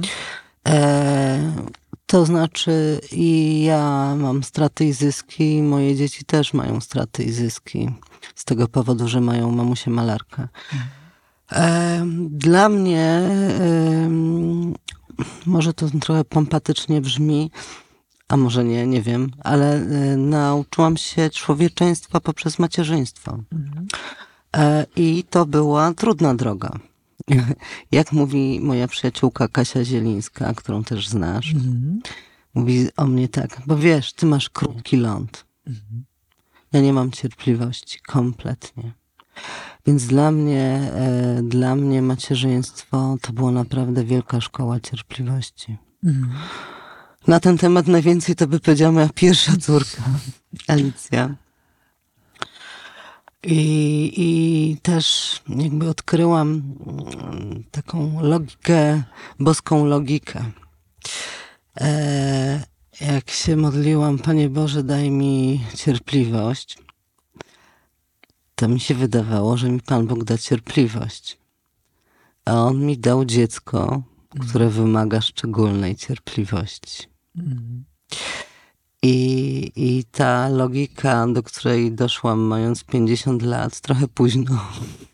E, 0.68 1.52
to 2.06 2.26
znaczy 2.26 3.00
i 3.12 3.62
ja 3.64 4.14
mam 4.16 4.42
straty 4.42 4.84
i 4.84 4.92
zyski, 4.92 5.56
i 5.56 5.62
moje 5.62 5.96
dzieci 5.96 6.24
też 6.24 6.54
mają 6.54 6.80
straty 6.80 7.22
i 7.24 7.32
zyski. 7.32 7.90
Z 8.34 8.44
tego 8.44 8.68
powodu, 8.68 9.08
że 9.08 9.20
mają 9.20 9.50
mamusię 9.50 9.90
malarkę. 9.90 10.48
E, 11.52 12.06
dla 12.30 12.68
mnie, 12.68 13.20
może 15.46 15.74
to 15.74 15.86
trochę 16.00 16.24
pompatycznie 16.24 17.00
brzmi, 17.00 17.50
a 18.28 18.36
może 18.36 18.64
nie, 18.64 18.86
nie 18.86 19.02
wiem, 19.02 19.30
ale 19.44 19.74
e, 19.74 20.16
nauczyłam 20.16 20.96
się 20.96 21.30
człowieczeństwa 21.30 22.20
poprzez 22.20 22.58
macierzyństwo. 22.58 23.38
Mhm. 23.52 23.86
E, 24.56 24.86
I 24.96 25.24
to 25.30 25.46
była 25.46 25.94
trudna 25.94 26.34
droga. 26.34 26.78
Jak 27.92 28.12
mówi 28.12 28.60
moja 28.60 28.88
przyjaciółka 28.88 29.48
Kasia 29.48 29.84
Zielińska, 29.84 30.54
którą 30.54 30.84
też 30.84 31.08
znasz, 31.08 31.54
Mhm. 31.54 32.00
mówi 32.54 32.88
o 32.96 33.06
mnie 33.06 33.28
tak, 33.28 33.62
bo 33.66 33.76
wiesz, 33.76 34.12
ty 34.12 34.26
masz 34.26 34.50
krótki 34.50 34.96
ląd. 34.96 35.46
Ja 36.72 36.80
nie 36.80 36.92
mam 36.92 37.10
cierpliwości, 37.10 37.98
kompletnie. 38.06 38.92
Więc 39.86 40.06
dla 40.06 40.30
mnie, 40.30 40.90
e, 40.94 41.42
dla 41.42 41.76
mnie 41.76 42.02
macierzyństwo 42.02 43.16
to 43.20 43.32
była 43.32 43.50
naprawdę 43.50 44.04
wielka 44.04 44.40
szkoła 44.40 44.80
cierpliwości. 44.80 45.76
Mhm. 46.04 46.32
Na 47.26 47.40
ten 47.40 47.58
temat 47.58 47.86
najwięcej 47.86 48.34
to 48.34 48.46
by 48.46 48.60
powiedziała 48.60 48.92
moja 48.92 49.08
pierwsza 49.14 49.52
córka, 49.56 50.02
Alicja. 50.68 51.34
I, 53.42 54.12
I 54.16 54.76
też 54.82 55.36
jakby 55.48 55.88
odkryłam 55.88 56.62
mm, 56.86 57.64
taką 57.70 58.20
logikę, 58.22 59.02
boską 59.40 59.84
logikę. 59.84 60.44
E, 61.80 62.66
jak 63.00 63.30
się 63.30 63.56
modliłam, 63.56 64.18
Panie 64.18 64.48
Boże, 64.48 64.82
daj 64.82 65.10
mi 65.10 65.60
cierpliwość, 65.74 66.78
to 68.56 68.68
mi 68.68 68.80
się 68.80 68.94
wydawało, 68.94 69.56
że 69.56 69.68
mi 69.68 69.80
Pan 69.80 70.06
Bóg 70.06 70.24
da 70.24 70.38
cierpliwość. 70.38 71.38
A 72.44 72.54
On 72.54 72.86
mi 72.86 72.98
dał 72.98 73.24
dziecko, 73.24 74.02
które 74.40 74.68
wymaga 74.68 75.20
szczególnej 75.20 75.96
cierpliwości. 75.96 77.06
Mhm. 77.36 77.84
I, 79.02 79.72
I 79.76 80.04
ta 80.04 80.48
logika, 80.48 81.26
do 81.26 81.42
której 81.42 81.92
doszłam 81.92 82.40
mając 82.40 82.84
50 82.84 83.42
lat, 83.42 83.80
trochę 83.80 84.08
późno, 84.08 84.60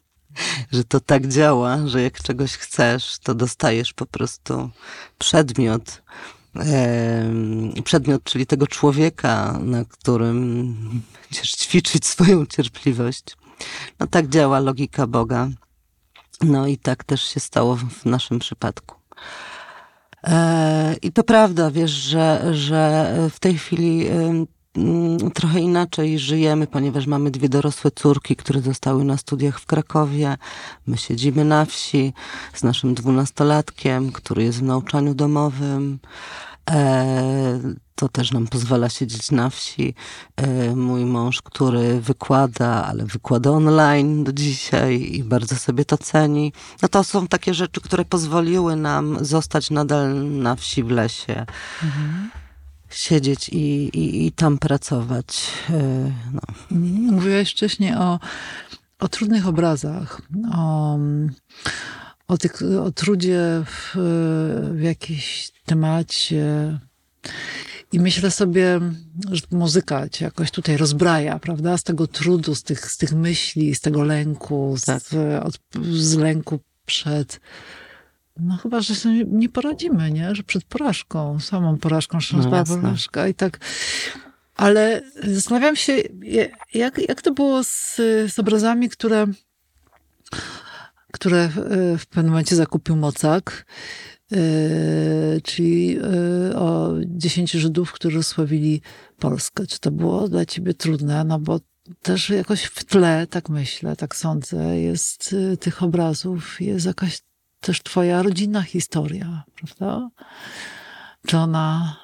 że 0.72 0.84
to 0.84 1.00
tak 1.00 1.28
działa, 1.28 1.86
że 1.86 2.02
jak 2.02 2.22
czegoś 2.22 2.52
chcesz, 2.56 3.18
to 3.18 3.34
dostajesz 3.34 3.92
po 3.92 4.06
prostu 4.06 4.70
przedmiot. 5.18 6.02
Przedmiot, 7.84 8.24
czyli 8.24 8.46
tego 8.46 8.66
człowieka, 8.66 9.58
na 9.62 9.84
którym 9.84 10.74
będziesz 11.22 11.52
ćwiczyć 11.52 12.06
swoją 12.06 12.46
cierpliwość. 12.46 13.24
No 14.00 14.06
tak 14.06 14.28
działa 14.28 14.60
logika 14.60 15.06
Boga. 15.06 15.48
No 16.42 16.66
i 16.66 16.78
tak 16.78 17.04
też 17.04 17.22
się 17.22 17.40
stało 17.40 17.76
w 17.76 18.04
naszym 18.04 18.38
przypadku. 18.38 18.96
E, 20.24 20.96
I 21.02 21.12
to 21.12 21.24
prawda, 21.24 21.70
wiesz, 21.70 21.90
że, 21.90 22.50
że 22.52 23.14
w 23.30 23.40
tej 23.40 23.58
chwili 23.58 24.06
trochę 25.34 25.60
inaczej 25.60 26.18
żyjemy, 26.18 26.66
ponieważ 26.66 27.06
mamy 27.06 27.30
dwie 27.30 27.48
dorosłe 27.48 27.90
córki, 27.90 28.36
które 28.36 28.60
zostały 28.60 29.04
na 29.04 29.16
studiach 29.16 29.60
w 29.60 29.66
Krakowie. 29.66 30.36
My 30.86 30.96
siedzimy 30.96 31.44
na 31.44 31.64
wsi 31.64 32.12
z 32.54 32.62
naszym 32.62 32.94
dwunastolatkiem, 32.94 34.12
który 34.12 34.42
jest 34.42 34.58
w 34.58 34.62
nauczaniu 34.62 35.14
domowym. 35.14 35.98
E, 36.70 37.60
to 37.94 38.08
też 38.08 38.32
nam 38.32 38.46
pozwala 38.46 38.88
siedzieć 38.88 39.30
na 39.30 39.50
wsi. 39.50 39.94
E, 40.36 40.76
mój 40.76 41.04
mąż, 41.04 41.42
który 41.42 42.00
wykłada, 42.00 42.84
ale 42.84 43.04
wykłada 43.04 43.50
online 43.50 44.24
do 44.24 44.32
dzisiaj 44.32 45.00
i 45.12 45.24
bardzo 45.24 45.56
sobie 45.56 45.84
to 45.84 45.98
ceni. 45.98 46.52
No 46.82 46.88
to 46.88 47.04
są 47.04 47.28
takie 47.28 47.54
rzeczy, 47.54 47.80
które 47.80 48.04
pozwoliły 48.04 48.76
nam 48.76 49.24
zostać 49.24 49.70
nadal 49.70 50.30
na 50.30 50.56
wsi 50.56 50.84
w 50.84 50.90
lesie. 50.90 51.46
Siedzieć 52.92 53.48
i, 53.48 53.88
i, 53.98 54.26
i 54.26 54.32
tam 54.32 54.58
pracować. 54.58 55.50
E, 55.70 56.12
no. 56.32 56.40
Mówiłaś 57.10 57.52
wcześniej 57.52 57.94
o, 57.94 58.20
o 58.98 59.08
trudnych 59.08 59.46
obrazach, 59.46 60.22
o, 60.54 60.98
o, 62.28 62.38
tych, 62.38 62.62
o 62.84 62.92
trudzie 62.92 63.40
w, 63.66 63.92
w 64.74 64.80
jakimś 64.80 65.50
temacie. 65.66 66.78
I 67.92 68.00
myślę 68.00 68.30
sobie, 68.30 68.80
że 69.30 69.42
muzyka 69.50 70.08
cię 70.08 70.24
jakoś 70.24 70.50
tutaj 70.50 70.76
rozbraja, 70.76 71.38
prawda? 71.38 71.78
Z 71.78 71.82
tego 71.82 72.06
trudu, 72.06 72.54
z 72.54 72.62
tych, 72.62 72.90
z 72.90 72.96
tych 72.96 73.12
myśli, 73.12 73.74
z 73.74 73.80
tego 73.80 74.02
lęku, 74.02 74.74
z, 74.78 74.84
Tak. 74.84 75.02
od, 75.42 75.58
z 75.90 76.16
lęku 76.16 76.60
przed. 76.86 77.40
No 78.42 78.56
chyba, 78.56 78.80
że 78.80 78.94
sobie 78.94 79.24
nie 79.24 79.48
poradzimy, 79.48 80.10
nie? 80.10 80.34
Że 80.34 80.42
przed 80.42 80.64
porażką, 80.64 81.40
samą 81.40 81.78
porażką, 81.78 82.18
No 82.32 82.38
no, 82.50 82.56
jasne. 82.56 82.76
porażka 82.76 83.28
i 83.28 83.34
tak. 83.34 83.58
Ale 84.56 85.02
zastanawiam 85.24 85.76
się, 85.76 85.92
jak, 86.74 87.08
jak 87.08 87.22
to 87.22 87.32
było 87.32 87.64
z, 87.64 87.96
z 88.28 88.38
obrazami, 88.38 88.88
które, 88.88 89.26
które 91.12 91.48
w- 91.48 91.98
w 91.98 92.06
pewnym 92.06 92.32
momencie 92.32 92.56
zakupił 92.56 92.96
Mocak, 92.96 93.66
yy, 94.30 94.38
czyli 95.44 95.86
yy, 95.86 96.00
o 96.56 96.92
dziesięciu 97.06 97.58
Żydów, 97.58 97.92
którzy 97.92 98.18
osławili 98.18 98.82
Polskę. 99.18 99.66
Czy 99.66 99.78
to 99.80 99.90
było 99.90 100.28
dla 100.28 100.46
ciebie 100.46 100.74
trudne? 100.74 101.24
No 101.24 101.38
bo 101.38 101.60
też 102.02 102.30
jakoś 102.30 102.62
w 102.64 102.84
tle, 102.84 103.26
tak 103.30 103.48
myślę, 103.48 103.96
tak 103.96 104.16
sądzę, 104.16 104.78
jest 104.80 105.34
tych 105.60 105.82
obrazów, 105.82 106.60
jest 106.60 106.86
jakaś 106.86 107.20
też 107.62 107.82
twoja 107.82 108.22
rodzinna 108.22 108.62
historia, 108.62 109.42
prawda? 109.54 110.08
Czy 111.26 111.38
ona, 111.38 111.96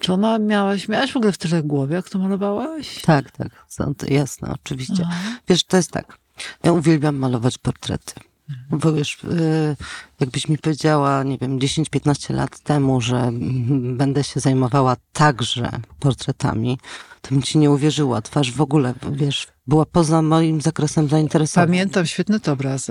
czy 0.00 0.12
ona 0.12 0.38
miałaś, 0.38 0.88
miałaś 0.88 1.12
w 1.12 1.16
ogóle 1.16 1.32
w 1.32 1.38
tyle 1.38 1.62
głowy, 1.62 1.94
jak 1.94 2.08
to 2.08 2.18
malowałaś? 2.18 3.02
Tak, 3.02 3.30
tak, 3.30 3.66
jasne, 4.08 4.54
oczywiście. 4.62 5.02
Aha. 5.06 5.40
Wiesz, 5.48 5.64
to 5.64 5.76
jest 5.76 5.90
tak. 5.90 6.18
Ja 6.64 6.72
uwielbiam 6.72 7.16
malować 7.16 7.58
portrety. 7.58 8.14
Bo 8.70 8.92
wiesz, 8.92 9.24
y, 9.24 9.76
jakbyś 10.20 10.48
mi 10.48 10.58
powiedziała, 10.58 11.22
nie 11.22 11.38
wiem, 11.38 11.58
10-15 11.58 12.34
lat 12.34 12.60
temu, 12.60 13.00
że 13.00 13.30
będę 13.70 14.24
się 14.24 14.40
zajmowała 14.40 14.96
także 15.12 15.70
portretami, 16.00 16.78
to 17.22 17.28
bym 17.30 17.42
ci 17.42 17.58
nie 17.58 17.70
uwierzyła. 17.70 18.22
Twarz 18.22 18.52
w 18.52 18.60
ogóle, 18.60 18.94
wiesz, 19.12 19.46
była 19.66 19.86
poza 19.86 20.22
moim 20.22 20.60
zakresem 20.60 21.08
zainteresowania. 21.08 21.66
Pamiętam 21.66 22.06
świetny 22.06 22.40
to 22.40 22.52
obraz. 22.52 22.90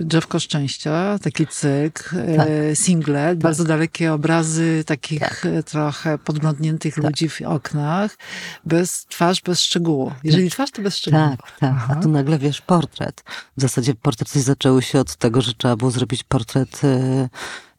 Drzewko 0.00 0.40
Szczęścia, 0.40 1.18
taki 1.22 1.46
cykl, 1.46 2.16
Tak. 2.36 2.48
e, 2.48 2.76
single, 2.76 3.36
bardzo 3.36 3.64
dalekie 3.64 4.12
obrazy 4.12 4.84
takich 4.86 5.20
Tak. 5.20 5.46
e, 5.46 5.62
trochę 5.62 6.18
podglądniętych 6.18 6.96
ludzi 6.96 7.28
w 7.28 7.42
oknach, 7.42 8.16
bez 8.64 9.06
twarz, 9.06 9.42
bez 9.42 9.60
szczegółu. 9.60 10.12
Jeżeli 10.24 10.50
twarz, 10.50 10.70
to 10.70 10.82
bez 10.82 10.96
szczegółu. 10.96 11.22
Tak, 11.30 11.52
tak. 11.58 11.72
Aha. 11.76 11.94
A 11.98 12.02
tu 12.02 12.08
nagle 12.08 12.38
wiesz 12.38 12.60
portret. 12.60 13.24
W 13.56 13.60
zasadzie 13.60 13.94
portrety 13.94 14.40
zaczęły 14.42 14.82
się 14.82 15.00
od 15.00 15.16
tego, 15.16 15.40
że 15.40 15.54
trzeba 15.54 15.76
było 15.76 15.90
zrobić 15.90 16.24
portret 16.24 16.84
y, 16.84 16.88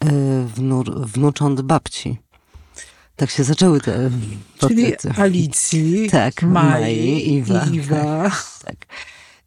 y, 0.06 0.46
wnur, 0.56 1.08
wnucząt 1.08 1.62
babci. 1.62 2.18
Tak 3.20 3.30
się 3.30 3.44
zaczęły 3.44 3.82
te 3.82 4.10
Czyli 4.60 4.84
portrety. 4.84 5.22
Alicji, 5.22 6.10
Tak, 6.10 6.44
Mai, 6.44 6.82
Mai, 6.82 7.34
Iwa. 7.34 7.66
Iwa. 7.66 8.32
Tak. 8.66 8.76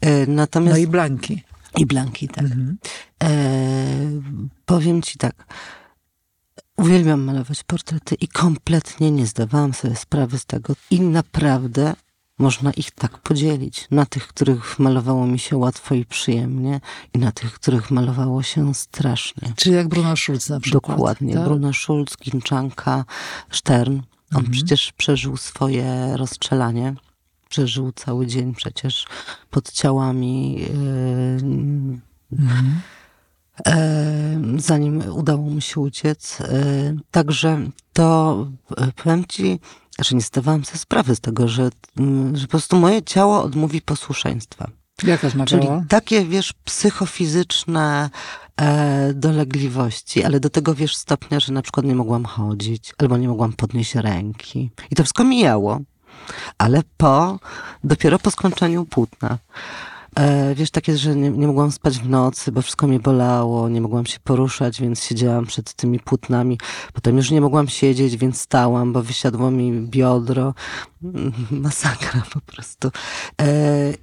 Y, 0.04 0.26
Natomiast 0.28 0.76
no 0.78 0.82
i 0.82 0.86
Blanki. 0.86 1.42
I 1.78 1.86
Blanki, 1.86 2.28
tak. 2.28 2.44
Mhm. 2.44 2.78
E, 3.22 3.28
powiem 4.66 5.02
ci 5.02 5.18
tak. 5.18 5.54
Uwielbiam 6.76 7.20
malować 7.20 7.62
portrety 7.64 8.14
i 8.14 8.28
kompletnie 8.28 9.10
nie 9.10 9.26
zdawałam 9.26 9.74
sobie 9.74 9.96
sprawy 9.96 10.38
z 10.38 10.46
tego. 10.46 10.74
I 10.90 11.00
naprawdę 11.00 11.94
można 12.38 12.72
ich 12.72 12.90
tak 12.90 13.18
podzielić. 13.18 13.86
Na 13.90 14.06
tych, 14.06 14.26
których 14.28 14.78
malowało 14.78 15.26
mi 15.26 15.38
się 15.38 15.56
łatwo 15.56 15.94
i 15.94 16.04
przyjemnie 16.04 16.80
i 17.14 17.18
na 17.18 17.32
tych, 17.32 17.54
których 17.54 17.90
malowało 17.90 18.42
się 18.42 18.74
strasznie. 18.74 19.52
Czyli 19.56 19.76
jak 19.76 19.88
Bruno 19.88 20.16
Schulz 20.16 20.48
na 20.48 20.60
przykład. 20.60 20.82
Dokładnie. 20.96 21.34
tak? 21.34 21.44
Bruno 21.44 21.72
Schulz, 21.72 22.16
Ginczanka, 22.16 23.04
Stern. 23.50 23.94
On 24.32 24.38
Mhm. 24.38 24.52
przecież 24.52 24.92
przeżył 24.92 25.36
swoje 25.36 26.16
rozstrzelanie. 26.16 26.94
Przeżył 27.48 27.92
cały 27.92 28.26
dzień 28.26 28.54
przecież 28.54 29.06
pod 29.50 29.72
ciałami. 29.72 30.60
Yy, 30.60 30.68
Mhm. 32.32 32.80
e, 33.66 34.40
zanim 34.58 35.02
udało 35.12 35.42
mu 35.50 35.60
się 35.60 35.80
uciec. 35.80 36.40
E, 36.40 36.46
Także 37.10 37.60
to 37.92 38.36
e, 38.76 38.92
powiem 38.92 39.24
ci, 39.28 39.60
że 40.00 40.16
nie 40.16 40.22
zdawałam 40.22 40.64
sobie 40.64 40.78
sprawy 40.78 41.16
z 41.16 41.20
tego, 41.20 41.48
że, 41.48 41.70
mm, 41.98 42.36
że 42.36 42.46
po 42.46 42.50
prostu 42.50 42.76
moje 42.76 43.02
ciało 43.02 43.42
odmówi 43.42 43.82
posłuszeństwa. 43.82 44.70
Jaka 45.02 45.30
Czyli 45.30 45.46
zmawiała? 45.46 45.84
takie, 45.88 46.24
wiesz, 46.24 46.52
psychofizyczne 46.64 48.10
e, 48.56 49.14
dolegliwości, 49.14 50.24
ale 50.24 50.40
do 50.40 50.50
tego, 50.50 50.74
wiesz, 50.74 50.96
stopnia, 50.96 51.40
że 51.40 51.52
na 51.52 51.62
przykład 51.62 51.86
nie 51.86 51.94
mogłam 51.94 52.24
chodzić, 52.24 52.94
albo 52.98 53.16
nie 53.16 53.28
mogłam 53.28 53.52
podnieść 53.52 53.94
ręki. 53.94 54.70
I 54.90 54.94
to 54.94 55.02
wszystko 55.02 55.24
mijało, 55.24 55.80
ale 56.58 56.82
po, 56.96 57.38
dopiero 57.84 58.18
po 58.18 58.30
skończeniu 58.30 58.84
płótna. 58.84 59.38
E, 60.16 60.54
wiesz, 60.54 60.70
takie, 60.70 60.96
że 60.96 61.16
nie, 61.16 61.30
nie 61.30 61.46
mogłam 61.46 61.72
spać 61.72 61.98
w 61.98 62.08
nocy, 62.08 62.52
bo 62.52 62.62
wszystko 62.62 62.86
mnie 62.86 63.00
bolało, 63.00 63.68
nie 63.68 63.80
mogłam 63.80 64.06
się 64.06 64.18
poruszać, 64.24 64.80
więc 64.80 65.04
siedziałam 65.04 65.46
przed 65.46 65.74
tymi 65.74 66.00
płótnami. 66.00 66.58
Potem 66.92 67.16
już 67.16 67.30
nie 67.30 67.40
mogłam 67.40 67.68
siedzieć, 67.68 68.16
więc 68.16 68.40
stałam, 68.40 68.92
bo 68.92 69.02
wysiadło 69.02 69.50
mi 69.50 69.72
biodro. 69.80 70.54
Mm, 71.04 71.32
Masakra 71.50 72.22
po 72.32 72.40
prostu. 72.40 72.90
E, 73.40 73.48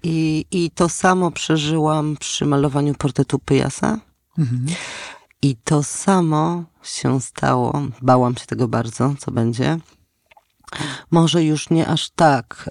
i, 0.04 0.46
I 0.52 0.72
to 0.72 0.90
samo 0.90 1.32
przeżyłam 1.32 2.18
przy 2.20 2.46
malowaniu 2.46 2.96
portretu 2.96 3.40
Pyjasa. 3.40 4.00
Mhm. 4.38 4.66
I 5.42 5.56
to 5.56 5.84
samo 5.84 6.64
się 6.84 7.22
stało. 7.22 7.82
Bałam 8.02 8.38
się 8.38 8.46
tego 8.46 8.68
bardzo, 8.68 9.16
co 9.20 9.32
będzie. 9.32 9.80
Może 11.12 11.44
już 11.44 11.70
nie 11.70 11.88
aż 11.88 12.10
tak 12.10 12.70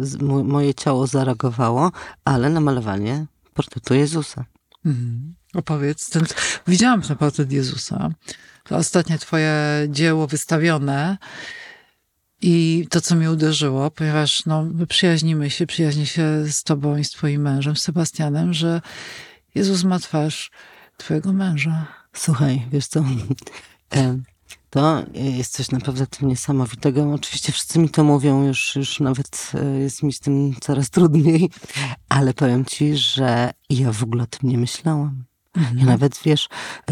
z- 0.00 0.16
mo- 0.22 0.44
moje 0.44 0.74
ciało 0.74 1.06
zareagowało, 1.06 1.92
ale 2.24 2.50
na 2.50 2.60
malowanie 2.60 3.26
portretu 3.54 3.94
Jezusa. 3.94 4.44
Mhm. 4.86 5.34
Opowiedz. 5.54 6.10
Ten, 6.10 6.24
widziałam 6.66 7.02
ten 7.02 7.16
portret 7.16 7.52
Jezusa. 7.52 8.10
To 8.64 8.76
ostatnie 8.76 9.18
twoje 9.18 9.54
dzieło 9.88 10.26
wystawione. 10.26 11.18
I 12.42 12.86
to, 12.90 13.00
co 13.00 13.14
mnie 13.16 13.30
uderzyło, 13.30 13.90
ponieważ 13.90 14.46
no, 14.46 14.62
my 14.64 14.86
przyjaźnimy 14.86 15.50
się, 15.50 15.66
przyjaźnię 15.66 16.06
się 16.06 16.44
z 16.50 16.62
tobą 16.62 16.96
i 16.96 17.04
z 17.04 17.10
twoim 17.10 17.42
mężem, 17.42 17.76
Sebastianem, 17.76 18.54
że 18.54 18.80
Jezus 19.54 19.84
ma 19.84 19.98
twarz 19.98 20.50
twojego 20.96 21.32
męża. 21.32 21.86
Słuchaj, 22.12 22.66
wiesz 22.72 22.86
co? 22.86 23.04
E, 24.68 24.70
To 24.70 25.02
jest 25.14 25.52
coś 25.52 25.70
naprawdę 25.70 26.06
tym 26.06 26.28
niesamowitego. 26.28 27.12
Oczywiście 27.12 27.52
wszyscy 27.52 27.78
mi 27.78 27.90
to 27.90 28.04
mówią, 28.04 28.44
już, 28.44 28.76
już 28.76 29.00
nawet 29.00 29.52
e, 29.54 29.78
jest 29.78 30.02
mi 30.02 30.12
z 30.12 30.20
tym 30.20 30.54
coraz 30.60 30.90
trudniej, 30.90 31.50
ale 32.08 32.34
powiem 32.34 32.64
ci, 32.64 32.96
że 32.96 33.50
ja 33.70 33.92
w 33.92 34.02
ogóle 34.02 34.22
o 34.22 34.26
tym 34.26 34.50
nie 34.50 34.58
myślałam. 34.58 35.24
Ja 35.76 35.84
nawet, 35.84 36.20
wiesz, 36.24 36.48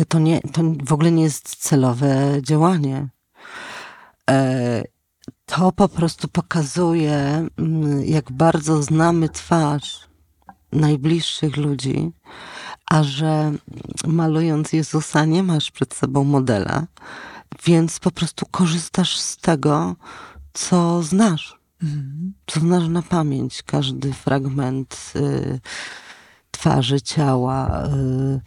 to, 0.09 0.19
nie, 0.19 0.41
to 0.41 0.63
w 0.85 0.93
ogóle 0.93 1.13
nie 1.13 1.23
jest 1.23 1.57
celowe 1.57 2.39
działanie. 2.43 3.09
E, 4.31 4.83
To 5.47 5.73
po 5.73 5.89
prostu 5.89 6.29
pokazuje, 6.29 7.47
mm, 7.59 8.05
jak 8.05 8.33
bardzo 8.33 8.83
znamy 8.83 9.29
twarz 9.29 10.01
najbliższych 10.73 11.57
ludzi, 11.57 12.11
a 12.91 13.03
że 13.03 13.53
malując 14.07 14.73
Jezusa 14.73 15.25
nie 15.25 15.43
masz 15.43 15.71
przed 15.71 15.95
sobą 15.95 16.25
modela, 16.25 16.87
więc 17.67 18.01
po 18.01 18.11
prostu 18.11 18.47
korzystasz 18.51 19.17
z 19.19 19.37
tego, 19.37 19.97
co 20.53 21.03
znasz, 21.03 21.57
Mhm. 21.83 22.33
co 22.47 22.61
znasz 22.61 22.89
na 22.89 23.03
pamięć. 23.03 23.63
Każdy 23.63 24.13
fragment 24.13 25.13
y, 25.17 25.61
twarzy, 26.51 27.01
ciała. 27.01 27.87
Y, 27.87 28.41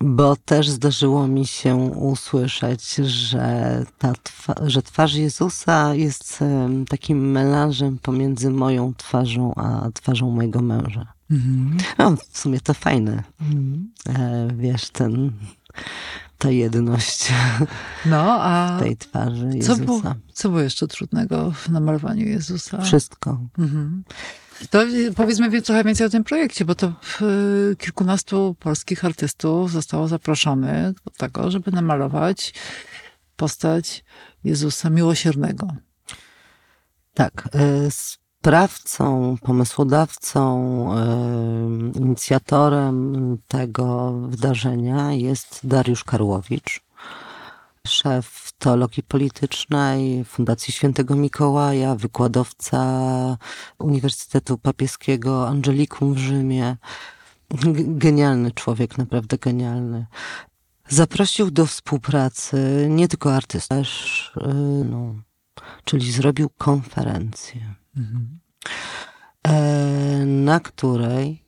bo 0.00 0.36
też 0.36 0.68
zdarzyło 0.68 1.28
mi 1.28 1.46
się 1.46 1.76
usłyszeć, 1.96 2.94
że, 2.94 3.84
ta 3.98 4.12
twa, 4.22 4.54
że 4.66 4.82
twarz 4.82 5.14
Jezusa 5.14 5.94
jest 5.94 6.38
takim 6.88 7.30
melanżem 7.30 7.98
pomiędzy 7.98 8.50
moją 8.50 8.94
twarzą 8.94 9.54
a 9.54 9.90
twarzą 9.94 10.30
mojego 10.30 10.62
męża. 10.62 11.12
Mhm. 11.30 11.76
No, 11.98 12.16
w 12.30 12.38
sumie 12.38 12.60
to 12.60 12.74
fajne. 12.74 13.22
Mhm. 13.40 13.92
E, 14.08 14.48
wiesz, 14.56 14.90
ten, 14.90 15.32
ta 16.42 16.50
jedność 16.50 17.32
No, 18.06 18.42
a 18.42 18.78
tej 18.80 18.96
twarzy 18.96 19.48
co 19.50 19.56
Jezusa. 19.56 19.76
było, 19.84 20.02
co 20.32 20.48
było 20.48 20.60
jeszcze 20.60 20.86
trudnego 20.88 21.50
w 21.50 21.68
namalowaniu 21.68 22.26
Jezusa? 22.26 22.80
Wszystko. 22.82 23.40
Mhm. 23.58 24.04
To 24.70 24.84
y, 24.84 25.12
powiedzmy 25.16 25.50
wie- 25.50 25.62
trochę 25.62 25.84
więcej 25.84 26.06
o 26.06 26.10
tym 26.10 26.24
projekcie, 26.24 26.64
bo 26.64 26.74
to 26.74 26.86
y, 27.72 27.76
kilkunastu 27.76 28.56
polskich 28.60 29.04
artystów 29.04 29.70
zostało 29.72 30.08
zaproszonych 30.08 30.94
do 31.04 31.10
tego, 31.18 31.50
żeby 31.50 31.70
namalować 31.72 32.54
postać 33.36 34.04
Jezusa 34.44 34.90
Miłosiernego. 34.90 35.68
Tak. 37.14 37.48
e, 37.54 37.90
Sprawcą, 38.42 39.36
pomysłodawcą, 39.42 40.44
inicjatorem 41.94 43.38
tego 43.48 44.12
wydarzenia 44.12 45.12
jest 45.12 45.60
Dariusz 45.64 46.04
Karłowicz, 46.04 46.80
szef 47.86 48.52
teologii 48.58 49.02
politycznej 49.02 50.24
Fundacji 50.24 50.72
Świętego 50.72 51.16
Mikołaja, 51.16 51.94
wykładowca 51.94 52.82
Uniwersytetu 53.78 54.58
Papieskiego 54.58 55.48
Angelikum 55.48 56.14
w 56.14 56.18
Rzymie. 56.18 56.76
Genialny 57.86 58.52
człowiek, 58.52 58.98
naprawdę 58.98 59.38
genialny. 59.38 60.06
Zaprosił 60.88 61.50
do 61.50 61.66
współpracy 61.66 62.86
nie 62.90 63.08
tylko 63.08 63.34
artystów, 63.34 63.78
też, 63.78 64.32
e, 64.40 64.54
no, 64.90 65.14
czyli 65.84 66.12
zrobił 66.12 66.50
konferencję, 66.58 67.81
e, 69.42 70.24
na 70.26 70.60
której 70.60 71.44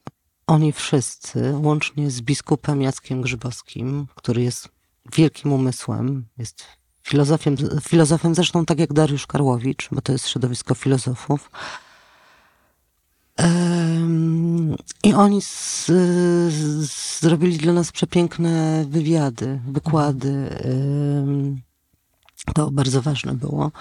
oni 0.46 0.72
wszyscy, 0.72 1.54
łącznie 1.56 2.10
z 2.10 2.20
biskupem 2.20 2.82
Jackiem 2.82 3.22
Grzybowskim, 3.22 4.06
który 4.14 4.42
jest 4.42 4.68
wielkim 5.12 5.52
umysłem, 5.52 6.26
jest 6.38 6.64
filozofem, 7.02 7.56
filozofem 7.82 8.34
zresztą 8.34 8.64
tak 8.64 8.78
jak 8.78 8.92
Dariusz 8.92 9.26
Karłowicz, 9.26 9.88
bo 9.92 10.00
to 10.00 10.12
jest 10.12 10.28
środowisko 10.28 10.74
filozofów. 10.74 11.50
Em, 13.36 14.76
I 15.04 15.14
oni 15.14 15.42
z, 15.42 15.86
z, 15.86 17.20
zrobili 17.20 17.58
dla 17.58 17.72
nas 17.72 17.92
przepiękne 17.92 18.84
wywiady, 18.88 19.60
wykłady. 19.68 20.48
To 22.54 22.70
bardzo 22.70 23.02
ważne 23.02 23.34
było, 23.34 23.72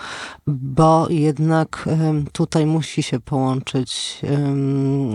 bo 0.48 1.10
jednak 1.10 1.90
tutaj 2.32 2.66
musi 2.66 3.04
się 3.04 3.20
połączyć 3.20 4.22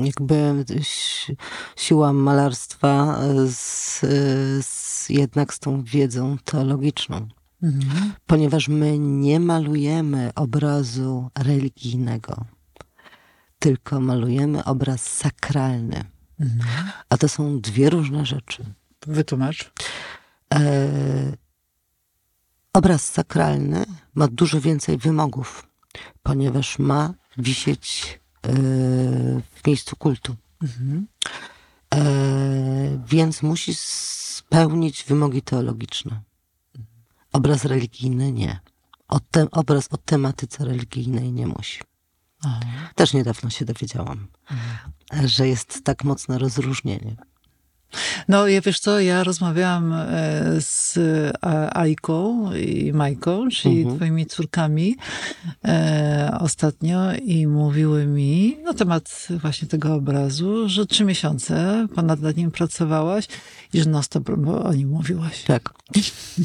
jakby 0.04 0.64
si- 0.82 1.37
siła 1.76 2.12
malarstwa 2.12 3.20
z, 3.46 4.00
z, 4.66 5.08
jednak 5.08 5.54
z 5.54 5.58
tą 5.58 5.82
wiedzą 5.82 6.37
teologiczną. 6.44 7.28
Mhm. 7.62 8.12
Ponieważ 8.26 8.68
my 8.68 8.98
nie 8.98 9.40
malujemy 9.40 10.30
obrazu 10.34 11.30
religijnego, 11.38 12.44
tylko 13.58 14.00
malujemy 14.00 14.64
obraz 14.64 15.02
sakralny. 15.02 16.04
Mhm. 16.40 16.90
A 17.08 17.16
to 17.16 17.28
są 17.28 17.61
dwie 17.61 17.90
różne 17.90 18.26
rzeczy. 18.26 18.64
Wytłumacz. 19.06 19.72
E, 20.54 20.88
obraz 22.72 23.12
sakralny 23.12 23.85
ma 24.14 24.28
dużo 24.28 24.61
więcej 24.61 24.98
wymogów, 24.98 25.66
ponieważ 26.22 26.78
ma 26.78 27.14
wisieć 27.38 28.20
e, 28.42 28.52
w 29.54 29.66
miejscu 29.66 29.96
kultu. 29.96 30.37
Mhm. 30.62 31.07
E, 31.94 33.04
więc 33.07 33.42
musi 33.42 33.74
spełnić 33.74 35.04
wymogi 35.04 35.42
teologiczne. 35.42 36.20
Obraz 37.33 37.64
religijny 37.64 38.33
nie. 38.33 38.61
O 39.09 39.20
te, 39.20 39.50
obraz 39.50 39.88
o 39.90 39.96
tematyce 39.96 40.64
religijnej 40.64 41.33
nie 41.33 41.46
musi. 41.46 41.81
Aha. 42.44 42.61
Też 42.94 43.12
niedawno 43.12 43.50
się 43.50 43.64
dowiedziałam, 43.64 44.28
że 45.24 45.48
jest 45.48 45.85
tak 45.85 46.04
mocne 46.04 46.38
rozróżnienie. 46.38 47.16
No, 48.29 48.48
ja 48.48 48.61
wiesz 48.61 48.81
co, 48.81 49.01
ja 49.01 49.24
rozmawiałam 49.24 49.92
e, 49.92 50.07
z 50.61 50.96
e, 50.96 51.77
Ajką 51.77 52.53
i 52.55 52.92
Majką, 52.92 53.48
czyli 53.48 53.81
Mhm. 53.81 53.96
twoimi 53.96 54.27
córkami 54.27 54.96
e, 55.64 56.37
ostatnio 56.40 57.12
i 57.14 57.46
mówiły 57.46 58.07
mi 58.07 58.57
na 58.64 58.74
temat 58.74 59.29
właśnie 59.40 59.68
tego 59.68 59.94
obrazu, 59.94 60.68
że 60.68 60.87
trzy 60.87 61.05
miesiące 61.05 61.87
ponad 61.94 62.20
nad 62.20 62.37
nim 62.37 62.51
pracowałaś 62.51 63.29
i 63.72 63.81
że 63.81 63.90
non 63.90 64.03
stop 64.03 64.29
o 64.64 64.72
nim 64.72 64.88
mówiłaś. 64.88 65.42
Tak, 65.42 65.72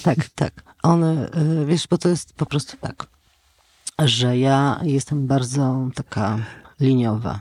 tak, 0.04 0.30
tak. 0.36 0.64
One, 0.84 1.30
y, 1.62 1.66
wiesz, 1.66 1.88
bo 1.88 1.98
to 1.98 2.10
jest 2.10 2.34
po 2.34 2.46
prostu 2.46 2.78
tak, 2.78 3.08
że 4.00 4.38
ja 4.38 4.80
jestem 4.84 5.28
bardzo 5.28 5.90
taka 5.96 6.38
liniowa. 6.80 7.40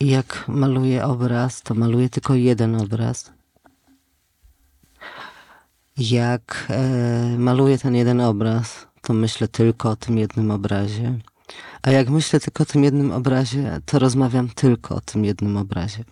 Jak 0.00 0.44
maluję 0.48 1.04
obraz, 1.04 1.62
to 1.62 1.74
maluję 1.74 2.08
tylko 2.08 2.34
jeden 2.34 2.74
obraz. 2.74 3.32
Jak 5.96 6.66
e, 6.70 7.38
maluję 7.38 7.78
ten 7.78 7.94
jeden 7.94 8.20
obraz, 8.20 8.86
to 9.02 9.12
myślę 9.12 9.48
tylko 9.48 9.90
o 9.90 9.96
tym 9.96 10.18
jednym 10.18 10.50
obrazie. 10.50 11.18
A 11.82 11.90
jak 11.90 12.08
myślę 12.08 12.40
tylko 12.40 12.62
o 12.62 12.66
tym 12.66 12.84
jednym 12.84 13.12
obrazie, 13.12 13.80
to 13.86 13.98
rozmawiam 13.98 14.48
tylko 14.48 14.94
o 14.94 15.00
tym 15.00 15.24
jednym 15.24 15.56
obrazie. 15.56 16.04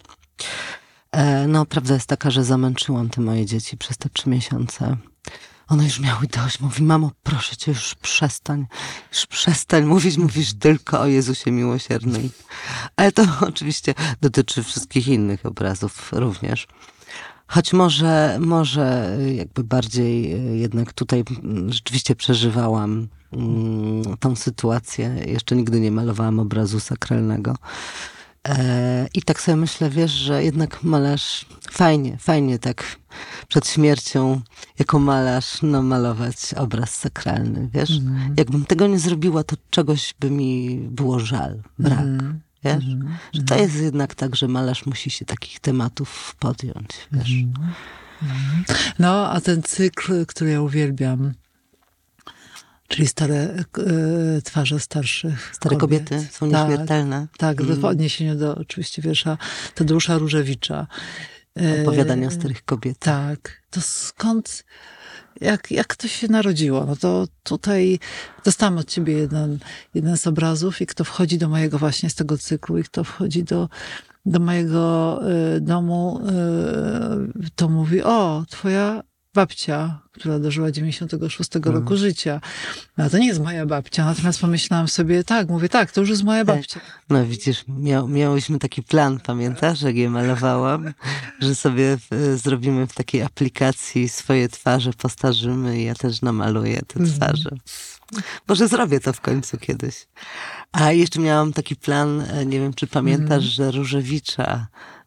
E, 1.12 1.46
no, 1.46 1.66
prawda 1.66 1.94
jest 1.94 2.06
taka, 2.06 2.30
że 2.30 2.44
zamęczyłam 2.44 3.10
te 3.10 3.20
moje 3.20 3.46
dzieci 3.46 3.76
przez 3.76 3.98
te 3.98 4.08
trzy 4.08 4.30
miesiące. 4.30 4.96
One 5.68 5.84
już 5.84 6.00
miały 6.00 6.26
dość. 6.26 6.60
Mówi, 6.60 6.82
mamo, 6.82 7.10
proszę 7.22 7.56
cię, 7.56 7.72
już 7.72 7.94
przestań. 7.94 8.66
Już 9.12 9.26
przestań 9.26 9.84
mówić, 9.84 10.16
mówisz 10.16 10.54
tylko 10.54 11.00
o 11.00 11.06
Jezusie 11.06 11.50
Miłosiernym. 11.50 12.30
Ale 12.96 13.12
to 13.12 13.22
oczywiście 13.48 13.94
dotyczy 14.20 14.62
wszystkich 14.62 15.08
innych 15.08 15.46
obrazów 15.46 16.12
również. 16.12 16.66
Choć 17.46 17.72
może, 17.72 18.38
może 18.40 19.16
jakby 19.34 19.64
bardziej 19.64 20.34
y, 20.34 20.56
jednak 20.56 20.92
tutaj 20.92 21.24
rzeczywiście 21.68 22.16
przeżywałam 22.16 23.08
mm, 23.32 24.16
tą 24.20 24.36
sytuację. 24.36 25.16
Jeszcze 25.26 25.56
nigdy 25.56 25.80
nie 25.80 25.90
malowałam 25.90 26.38
obrazu 26.38 26.80
sakralnego. 26.80 27.56
E, 28.48 29.08
I 29.14 29.22
tak 29.22 29.40
sobie 29.40 29.56
myślę, 29.56 29.90
wiesz, 29.90 30.10
że 30.10 30.44
jednak 30.44 30.82
malarz 30.82 31.46
fajnie, 31.70 32.16
fajnie 32.18 32.58
tak 32.58 32.96
przed 33.48 33.68
śmiercią 33.68 34.40
jako 34.78 34.98
malarz 34.98 35.62
namalować 35.62 36.54
obraz 36.56 36.94
sakralny, 36.94 37.68
wiesz. 37.74 37.90
Mhm. 37.90 38.34
Jakbym 38.36 38.64
tego 38.64 38.86
nie 38.86 38.98
zrobiła, 38.98 39.44
to 39.44 39.56
czegoś 39.70 40.14
by 40.20 40.30
mi 40.30 40.78
było 40.90 41.18
żal, 41.18 41.62
brak, 41.78 41.98
Mhm. 41.98 42.40
wiesz. 42.64 42.84
Mhm. 42.84 43.16
Że 43.32 43.42
to 43.42 43.58
jest 43.58 43.76
jednak 43.76 44.14
tak, 44.14 44.36
że 44.36 44.48
malarz 44.48 44.86
musi 44.86 45.10
się 45.10 45.24
takich 45.24 45.60
tematów 45.60 46.36
podjąć, 46.38 46.88
wiesz. 47.12 47.30
Mhm. 47.32 48.64
No, 48.98 49.30
a 49.30 49.40
ten 49.40 49.62
cykl, 49.62 50.26
który 50.26 50.50
ja 50.50 50.60
uwielbiam, 50.60 51.32
czyli 52.88 53.08
stare 53.08 53.36
e, 53.36 54.42
twarze 54.44 54.80
starszych 54.80 55.50
Stare 55.54 55.76
kobiet. 55.76 56.08
kobiety 56.08 56.28
są 56.32 56.50
Tak, 56.50 56.68
nieśmiertelne. 56.68 57.26
Tak, 57.38 57.60
Mm. 57.60 57.76
w 57.80 57.84
odniesieniu 57.84 58.34
do 58.34 58.54
oczywiście 58.56 59.02
wiersza 59.02 59.38
Tadeusza 59.74 60.18
Różewicza. 60.18 60.86
E, 61.60 61.82
Opowiadania 61.82 62.28
o 62.28 62.30
starych 62.30 62.64
kobietach. 62.64 63.36
Tak. 63.36 63.62
To 63.70 63.80
skąd, 63.80 64.64
jak, 65.40 65.70
jak 65.70 65.96
to 65.96 66.08
się 66.08 66.28
narodziło? 66.28 66.86
No 66.86 66.96
to 66.96 67.26
tutaj 67.42 67.98
dostałam 68.44 68.78
od 68.78 68.88
ciebie 68.90 69.12
jeden, 69.14 69.58
jeden 69.94 70.16
z 70.16 70.26
obrazów 70.26 70.80
i 70.80 70.86
kto 70.86 71.04
wchodzi 71.04 71.38
do 71.38 71.48
mojego 71.48 71.78
właśnie 71.78 72.10
z 72.10 72.14
tego 72.14 72.38
cyklu 72.38 72.78
i 72.78 72.84
kto 72.84 73.04
wchodzi 73.04 73.44
do, 73.44 73.68
do 74.26 74.38
mojego 74.40 75.20
e, 75.56 75.60
domu, 75.60 76.20
e, 76.28 77.48
to 77.54 77.68
mówi, 77.68 78.02
o, 78.02 78.44
twoja 78.50 79.02
babcia, 79.36 79.98
która 80.12 80.38
dożyła 80.38 80.70
96 80.70 81.50
roku 81.64 81.96
życia. 81.96 82.40
No 82.98 83.10
to 83.10 83.18
nie 83.18 83.26
jest 83.26 83.40
moja 83.40 83.66
babcia, 83.66 84.04
natomiast 84.04 84.40
pomyślałam 84.40 84.88
sobie, 84.88 85.24
tak, 85.24 85.48
mówię, 85.48 85.68
tak, 85.68 85.92
to 85.92 86.00
już 86.00 86.10
jest 86.10 86.24
moja 86.24 86.44
babcia. 86.44 86.80
No 87.10 87.26
widzisz, 87.26 87.64
miał, 87.68 88.08
miałyśmy 88.08 88.58
taki 88.58 88.82
plan, 88.82 89.20
pamiętasz, 89.20 89.82
jak 89.82 89.96
je 89.96 90.10
malowałam, 90.10 90.92
że 91.40 91.54
sobie 91.54 91.96
w, 92.10 92.38
zrobimy 92.42 92.86
w 92.86 92.94
takiej 92.94 93.22
aplikacji 93.22 94.08
swoje 94.08 94.48
twarze, 94.48 94.92
postarzymy 94.92 95.80
i 95.80 95.84
ja 95.84 95.94
też 95.94 96.22
namaluję 96.22 96.80
te 96.86 97.00
Mhm. 97.00 97.16
twarze. 97.16 97.50
Może 98.48 98.68
zrobię 98.68 99.00
to 99.00 99.12
w 99.12 99.20
końcu 99.20 99.58
kiedyś. 99.58 100.06
A 100.72 100.92
jeszcze 100.92 101.20
miałam 101.20 101.52
taki 101.52 101.76
plan, 101.76 102.20
e, 102.20 102.46
nie 102.46 102.60
wiem 102.60 102.74
czy 102.74 102.86
pamiętasz, 102.86 103.44
Mhm. 103.44 103.50
że 103.52 103.70
Różewicza 103.70 104.66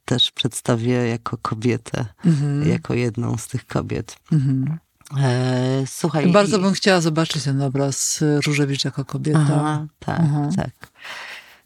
też 0.10 0.32
przedstawię 0.32 0.94
jako 0.94 1.38
kobietę, 1.38 2.06
Mhm. 2.26 2.70
jako 2.70 2.94
jedną 2.94 3.38
z 3.38 3.48
tych 3.48 3.66
kobiet. 3.68 4.18
Mhm. 4.32 4.80
E, 5.18 5.84
słuchaj. 5.88 6.32
Bardzo 6.32 6.60
bym 6.60 6.74
chciała 6.74 7.02
zobaczyć 7.02 7.44
ten 7.44 7.62
obraz 7.62 8.22
y, 8.22 8.42
Różewicz 8.46 8.86
jako 8.86 9.06
kobieta. 9.06 9.40
Aha, 9.40 9.88
tak, 10.00 10.20
Aha. 10.24 10.50
tak. 10.56 10.92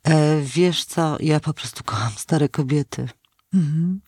E, 0.03 0.41
wiesz 0.41 0.85
co, 0.85 1.17
ja 1.19 1.39
po 1.39 1.53
prostu 1.53 1.83
kocham 1.83 2.11
stare 2.17 2.49
kobiety. 2.49 3.09
Mhm. 3.53 4.01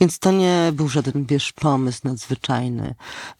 Więc 0.00 0.18
to 0.18 0.32
nie 0.32 0.72
był 0.72 0.88
żaden, 0.88 1.24
wiesz, 1.26 1.52
pomysł 1.52 2.00
nadzwyczajny. 2.04 2.94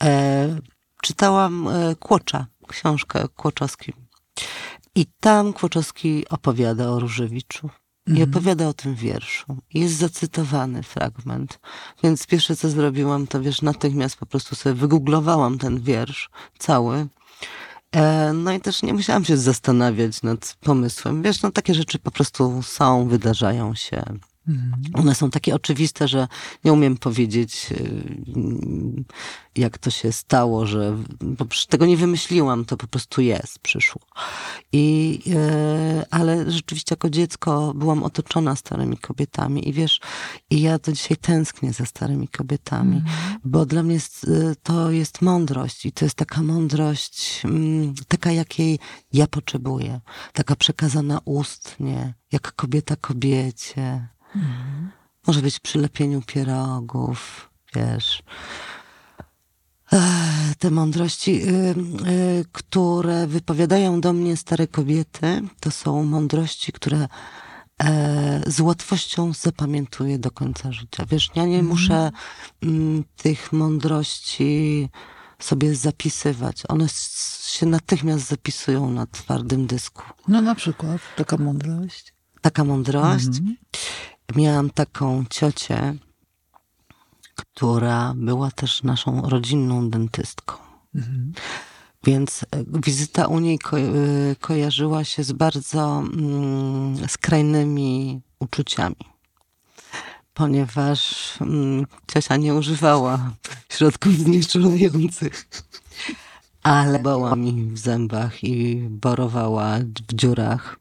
E, 0.04 0.60
czytałam 1.02 1.68
e, 1.68 1.94
Kłocza, 1.96 2.46
książkę 2.68 3.28
Kłoczowskim. 3.36 3.94
I 4.94 5.06
tam 5.20 5.52
Kłoczowski 5.52 6.28
opowiada 6.28 6.88
o 6.88 7.00
Różewiczu. 7.00 7.70
I 8.06 8.10
Mhm. 8.10 8.30
opowiada 8.30 8.68
o 8.68 8.72
tym 8.72 8.94
wierszu. 8.94 9.56
Jest 9.74 9.94
zacytowany 9.96 10.82
fragment. 10.82 11.58
Więc 12.02 12.26
pierwsze, 12.26 12.56
co 12.56 12.68
zrobiłam, 12.68 13.26
to 13.26 13.40
wiesz, 13.40 13.62
natychmiast 13.62 14.16
po 14.16 14.26
prostu 14.26 14.54
sobie 14.56 14.74
wygooglowałam 14.74 15.58
ten 15.58 15.80
wiersz 15.80 16.30
cały. 16.58 17.06
E, 17.92 18.32
no 18.32 18.52
i 18.52 18.60
też 18.60 18.82
nie 18.82 18.94
musiałam 18.94 19.24
się 19.24 19.36
zastanawiać 19.36 20.22
nad 20.22 20.56
pomysłem. 20.60 21.22
Wiesz, 21.22 21.42
no 21.42 21.50
takie 21.50 21.74
rzeczy 21.74 21.98
po 21.98 22.10
prostu 22.10 22.62
są, 22.62 23.08
wydarzają 23.08 23.74
się. 23.74 24.02
Mhm. 24.48 24.82
One 24.94 25.14
są 25.14 25.30
takie 25.30 25.54
oczywiste, 25.54 26.08
że 26.08 26.28
nie 26.64 26.72
umiem 26.72 26.96
powiedzieć, 26.96 27.70
yy, 27.70 29.04
jak 29.56 29.78
to 29.78 29.90
się 29.90 30.12
stało, 30.12 30.66
że 30.66 30.96
tego 31.68 31.86
nie 31.86 31.96
wymyśliłam, 31.96 32.64
to 32.64 32.76
po 32.76 32.86
prostu 32.86 33.20
jest, 33.20 33.58
przyszło. 33.58 34.02
I, 34.72 35.18
yy, 35.26 36.04
ale 36.10 36.50
rzeczywiście 36.50 36.92
jako 36.92 37.10
dziecko 37.10 37.72
byłam 37.76 38.02
otoczona 38.02 38.56
starymi 38.56 38.96
kobietami 38.98 39.68
i 39.68 39.72
wiesz, 39.72 40.00
i 40.50 40.60
ja 40.60 40.78
do 40.78 40.92
dzisiaj 40.92 41.16
tęsknię 41.16 41.72
za 41.72 41.86
starymi 41.86 42.28
kobietami, 42.28 42.96
Mhm. 42.96 43.38
bo 43.44 43.66
dla 43.66 43.82
mnie 43.82 43.98
yy, 44.26 44.56
to 44.62 44.90
jest 44.90 45.22
mądrość 45.22 45.86
i 45.86 45.92
to 45.92 46.04
jest 46.04 46.14
taka 46.14 46.42
mądrość, 46.42 47.42
mm, 47.44 47.94
taka 48.08 48.32
jakiej 48.32 48.78
ja 49.12 49.26
potrzebuję, 49.26 50.00
taka 50.32 50.56
przekazana 50.56 51.20
ustnie, 51.24 52.14
jak 52.32 52.52
kobieta 52.52 52.96
kobiecie. 52.96 54.08
Może 55.26 55.42
być 55.42 55.60
przy 55.60 55.78
lepieniu 55.78 56.22
pierogów, 56.22 57.50
wiesz. 57.74 58.22
Ech, 59.92 60.56
Te 60.58 60.70
mądrości, 60.70 61.42
y, 61.48 61.74
y, 62.08 62.44
które 62.52 63.26
wypowiadają 63.26 64.00
do 64.00 64.12
mnie 64.12 64.36
stare 64.36 64.66
kobiety, 64.66 65.42
to 65.60 65.70
są 65.70 66.02
mądrości, 66.04 66.72
które 66.72 67.08
e, 67.82 68.42
z 68.46 68.60
łatwością 68.60 69.32
zapamiętuję 69.32 70.18
do 70.18 70.30
końca 70.30 70.72
życia. 70.72 71.04
Wiesz, 71.10 71.30
ja 71.34 71.44
nie 71.46 71.62
muszę 71.62 72.10
mm, 72.62 73.04
tych 73.16 73.52
mądrości 73.52 74.88
sobie 75.38 75.74
zapisywać. 75.74 76.62
One 76.68 76.86
się 77.44 77.66
natychmiast 77.66 78.28
zapisują 78.28 78.90
na 78.90 79.06
twardym 79.06 79.66
dysku. 79.66 80.02
No 80.28 80.40
na 80.40 80.54
przykład 80.54 81.00
taka 81.16 81.36
mądrość. 81.36 82.14
Taka 82.40 82.64
mądrość. 82.64 83.26
Mhm. 83.26 83.56
Miałam 84.36 84.70
taką 84.70 85.24
ciocię, 85.30 85.94
która 87.36 88.14
była 88.16 88.50
też 88.50 88.82
naszą 88.82 89.22
rodzinną 89.22 89.90
dentystką. 89.90 90.54
Mhm. 90.94 91.32
Więc 92.04 92.42
e, 92.42 92.64
wizyta 92.84 93.26
u 93.26 93.38
niej 93.38 93.58
ko- 93.58 93.78
e, 93.78 94.36
kojarzyła 94.40 95.04
się 95.04 95.24
z 95.24 95.32
bardzo 95.32 95.98
mm, 95.98 97.08
skrajnymi 97.08 98.20
uczuciami. 98.38 98.96
Ponieważ 100.34 101.32
mm, 101.40 101.86
ciocia 102.12 102.36
nie 102.36 102.54
używała 102.54 103.30
środków 103.68 104.12
znieczulających, 104.12 105.48
ale 106.62 106.98
bała 106.98 107.36
mi 107.36 107.64
w 107.66 107.78
zębach 107.78 108.44
i 108.44 108.76
borowała 108.90 109.78
w 109.78 110.14
dziurach, 110.14 110.78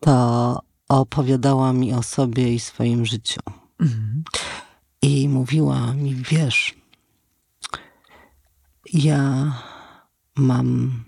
to 0.00 0.62
opowiadała 0.88 1.72
mi 1.72 1.92
o 1.92 2.02
sobie 2.02 2.54
i 2.54 2.60
swoim 2.60 3.06
życiu. 3.06 3.40
Mhm. 3.80 4.24
I 5.02 5.28
mówiła 5.28 5.94
mi, 5.94 6.14
wiesz, 6.14 6.74
ja 8.92 9.52
mam 10.36 11.04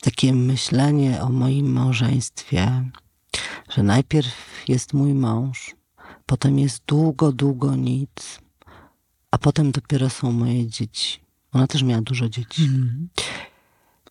takie 0.00 0.32
myślenie 0.32 1.22
o 1.22 1.28
moim 1.28 1.72
małżeństwie, 1.72 2.90
że 3.70 3.82
najpierw 3.82 4.64
jest 4.68 4.92
mój 4.92 5.14
mąż, 5.14 5.74
potem 6.26 6.58
jest 6.58 6.82
długo, 6.86 7.32
długo 7.32 7.76
nic, 7.76 8.40
a 9.30 9.38
potem 9.38 9.70
dopiero 9.70 10.10
są 10.10 10.32
moje 10.32 10.66
dzieci. 10.66 11.20
Ona 11.52 11.66
też 11.66 11.82
miała 11.82 12.02
dużo 12.02 12.28
dzieci. 12.28 12.62
Mhm. 12.62 13.08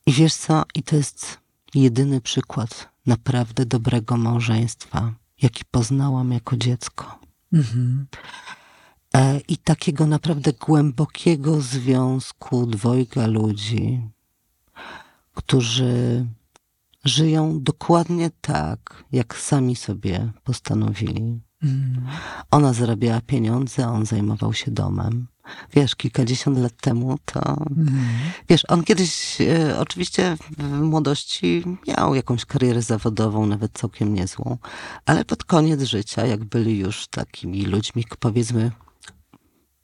I 0.06 0.13
wiesz 0.13 0.34
co? 0.34 0.63
I 0.76 0.84
to 0.84 0.96
jest 0.96 1.38
jedyny 1.76 2.22
przykład 2.22 2.93
naprawdę 3.06 3.66
dobrego 3.66 4.18
małżeństwa, 4.18 5.13
jaki 5.42 5.66
poznałam 5.72 6.32
jako 6.32 6.58
dziecko. 6.58 7.20
Mhm. 7.54 8.08
E, 9.16 9.39
I 9.39 9.58
takiego 9.58 10.08
naprawdę 10.08 10.54
głębokiego 10.54 11.62
związku 11.62 12.66
dwojga 12.66 13.28
ludzi, 13.28 14.02
którzy 15.34 16.26
żyją 17.04 17.63
dokładnie 17.63 18.32
tak, 18.42 19.04
jak 19.12 19.38
sami 19.38 19.76
sobie 19.76 20.32
postanowili. 20.44 21.42
Mhm. 21.63 22.08
Ona 22.52 22.74
zarabiała 22.74 23.22
pieniądze, 23.22 23.88
on 23.88 24.06
zajmował 24.06 24.54
się 24.54 24.72
domem. 24.72 25.28
Wiesz, 25.74 25.96
kilkadziesiąt 25.96 26.58
lat 26.58 26.74
temu 26.82 27.18
to. 27.26 27.40
Mhm. 27.40 28.06
Wiesz, 28.50 28.64
on 28.68 28.84
kiedyś 28.84 29.42
e, 29.42 29.80
oczywiście 29.80 30.38
w 30.58 30.82
młodości 30.82 31.64
miał 31.88 32.16
jakąś 32.16 32.46
karierę 32.46 32.82
zawodową, 32.82 33.46
nawet 33.46 33.72
całkiem 33.74 34.14
niezłą, 34.14 34.58
ale 35.06 35.26
pod 35.26 35.44
koniec 35.44 35.82
życia, 35.82 36.26
jak 36.26 36.44
byli 36.44 36.80
już 36.80 37.08
takimi 37.08 37.66
ludźmi, 37.66 38.06
powiedzmy 38.20 38.72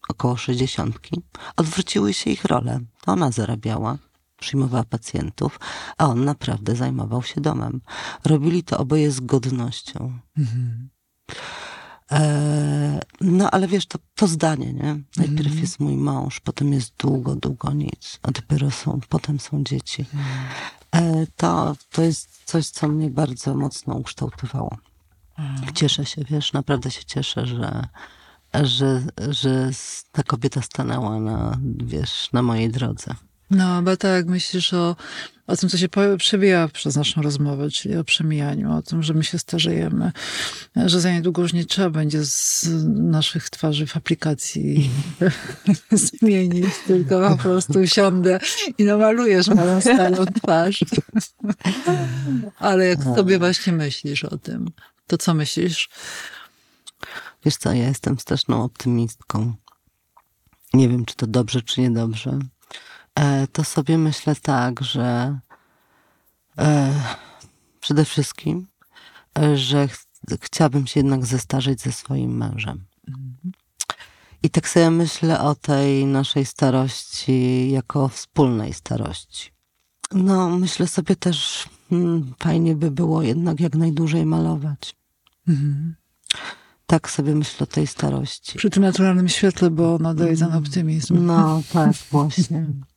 około 0.09 0.37
sześćdziesiątki, 0.37 1.21
odwróciły 1.57 2.13
się 2.13 2.29
ich 2.29 2.45
role. 2.45 2.79
To 3.01 3.11
ona 3.11 3.31
zarabiała, 3.31 3.97
przyjmowała 4.39 4.83
pacjentów, 4.83 5.59
a 5.97 6.05
on 6.05 6.25
naprawdę 6.25 6.75
zajmował 6.75 7.23
się 7.23 7.41
domem. 7.41 7.81
Robili 8.25 8.63
to 8.63 8.77
oboje 8.77 9.11
z 9.11 9.19
godnością. 9.19 10.19
Mhm. 10.37 10.89
E, 12.11 12.99
no 13.21 13.51
ale 13.51 13.67
wiesz, 13.67 13.85
to, 13.85 13.99
to 14.15 14.27
zdanie, 14.27 14.73
nie? 14.73 14.99
Najpierw 15.17 15.39
Mhm. 15.39 15.59
jest 15.59 15.79
mój 15.79 15.95
mąż, 15.97 16.39
potem 16.39 16.73
jest 16.73 16.93
długo, 16.97 17.35
długo 17.35 17.71
nic, 17.73 18.19
a 18.23 18.31
dopiero 18.31 18.71
są, 18.71 18.99
potem 19.09 19.39
są 19.39 19.63
dzieci. 19.63 20.05
E, 20.91 21.27
to, 21.35 21.75
to 21.91 22.01
jest 22.01 22.41
coś, 22.45 22.67
co 22.69 22.87
mnie 22.87 23.09
bardzo 23.09 23.55
mocno 23.55 23.93
ukształtowało. 23.95 24.77
Cieszę 25.73 26.05
się, 26.05 26.23
wiesz, 26.29 26.53
naprawdę 26.53 26.91
się 26.91 27.03
cieszę, 27.05 27.45
że, 27.45 27.87
że, 28.63 29.01
że 29.29 29.69
ta 30.11 30.23
kobieta 30.23 30.61
stanęła 30.61 31.19
na, 31.19 31.57
wiesz, 31.77 32.29
na 32.33 32.41
mojej 32.41 32.69
drodze. 32.69 33.15
No, 33.51 33.81
bo 33.81 33.97
tak, 33.97 34.25
myślisz 34.25 34.73
o, 34.73 34.95
o 35.47 35.55
tym, 35.55 35.69
co 35.69 35.77
się 35.77 35.87
przewija 36.17 36.67
przez 36.67 36.95
naszą 36.95 37.21
rozmowę, 37.21 37.69
czyli 37.69 37.97
o 37.97 38.03
przemijaniu, 38.03 38.71
o 38.71 38.81
tym, 38.81 39.03
że 39.03 39.13
my 39.13 39.23
się 39.23 39.39
starzejemy, 39.39 40.11
że 40.75 41.01
za 41.01 41.11
niedługo 41.11 41.41
już 41.41 41.53
nie 41.53 41.65
trzeba 41.65 41.89
będzie 41.89 42.25
z 42.25 42.67
naszych 42.87 43.49
twarzy 43.49 43.87
w 43.87 43.97
aplikacji 43.97 44.89
zmienić, 45.91 46.73
tylko 46.87 47.29
po 47.29 47.37
prostu 47.37 47.87
siądę 47.87 48.39
i 48.77 48.83
namalujesz 48.83 49.47
moją 49.47 49.81
starą 49.81 50.25
twarz. 50.25 50.85
Ale 52.59 52.85
jak 52.87 53.03
sobie 53.03 53.39
właśnie 53.39 53.73
myślisz 53.73 54.23
o 54.23 54.37
tym, 54.37 54.71
to 55.07 55.17
co 55.17 55.33
myślisz? 55.33 55.89
Wiesz 57.45 57.57
co, 57.57 57.73
ja 57.73 57.87
jestem 57.87 58.19
straszną 58.19 58.63
optymistką. 58.63 59.53
Nie 60.73 60.89
wiem, 60.89 61.05
czy 61.05 61.15
to 61.15 61.27
dobrze, 61.27 61.61
czy 61.61 61.81
niedobrze. 61.81 62.39
E, 63.19 63.47
to 63.47 63.63
sobie 63.63 63.97
myślę 63.97 64.35
tak, 64.35 64.83
że 64.83 65.39
e, 66.57 66.93
przede 67.79 68.05
wszystkim, 68.05 68.67
e, 69.39 69.57
że 69.57 69.87
ch 69.87 70.05
chciałabym 70.41 70.87
się 70.87 70.99
jednak 70.99 71.25
zestarzeć 71.25 71.81
ze 71.81 71.91
swoim 71.91 72.37
mężem. 72.37 72.85
I 74.43 74.49
tak 74.49 74.69
sobie 74.69 74.91
myślę 74.91 75.41
o 75.41 75.55
tej 75.55 76.05
naszej 76.05 76.45
starości 76.45 77.71
jako 77.71 78.07
wspólnej 78.07 78.73
starości. 78.73 79.51
No, 80.13 80.49
myślę 80.49 80.87
sobie 80.87 81.15
też, 81.15 81.69
hmm, 81.89 82.33
fajnie 82.39 82.75
by 82.75 82.91
było 82.91 83.21
jednak 83.21 83.59
jak 83.59 83.75
najdłużej 83.75 84.25
malować. 84.25 84.95
Mhm. 85.47 85.95
Tak 86.85 87.09
sobie 87.09 87.35
myślę 87.35 87.63
o 87.63 87.65
tej 87.67 87.87
starości. 87.87 88.57
Przy 88.57 88.69
tym 88.69 88.83
naturalnym 88.83 89.29
świetle, 89.29 89.69
bo 89.69 89.97
nadaje 89.97 90.37
ten 90.37 90.53
optymizm. 90.53 91.25
No, 91.25 91.61
tak, 91.73 91.93
właśnie. 92.11 92.65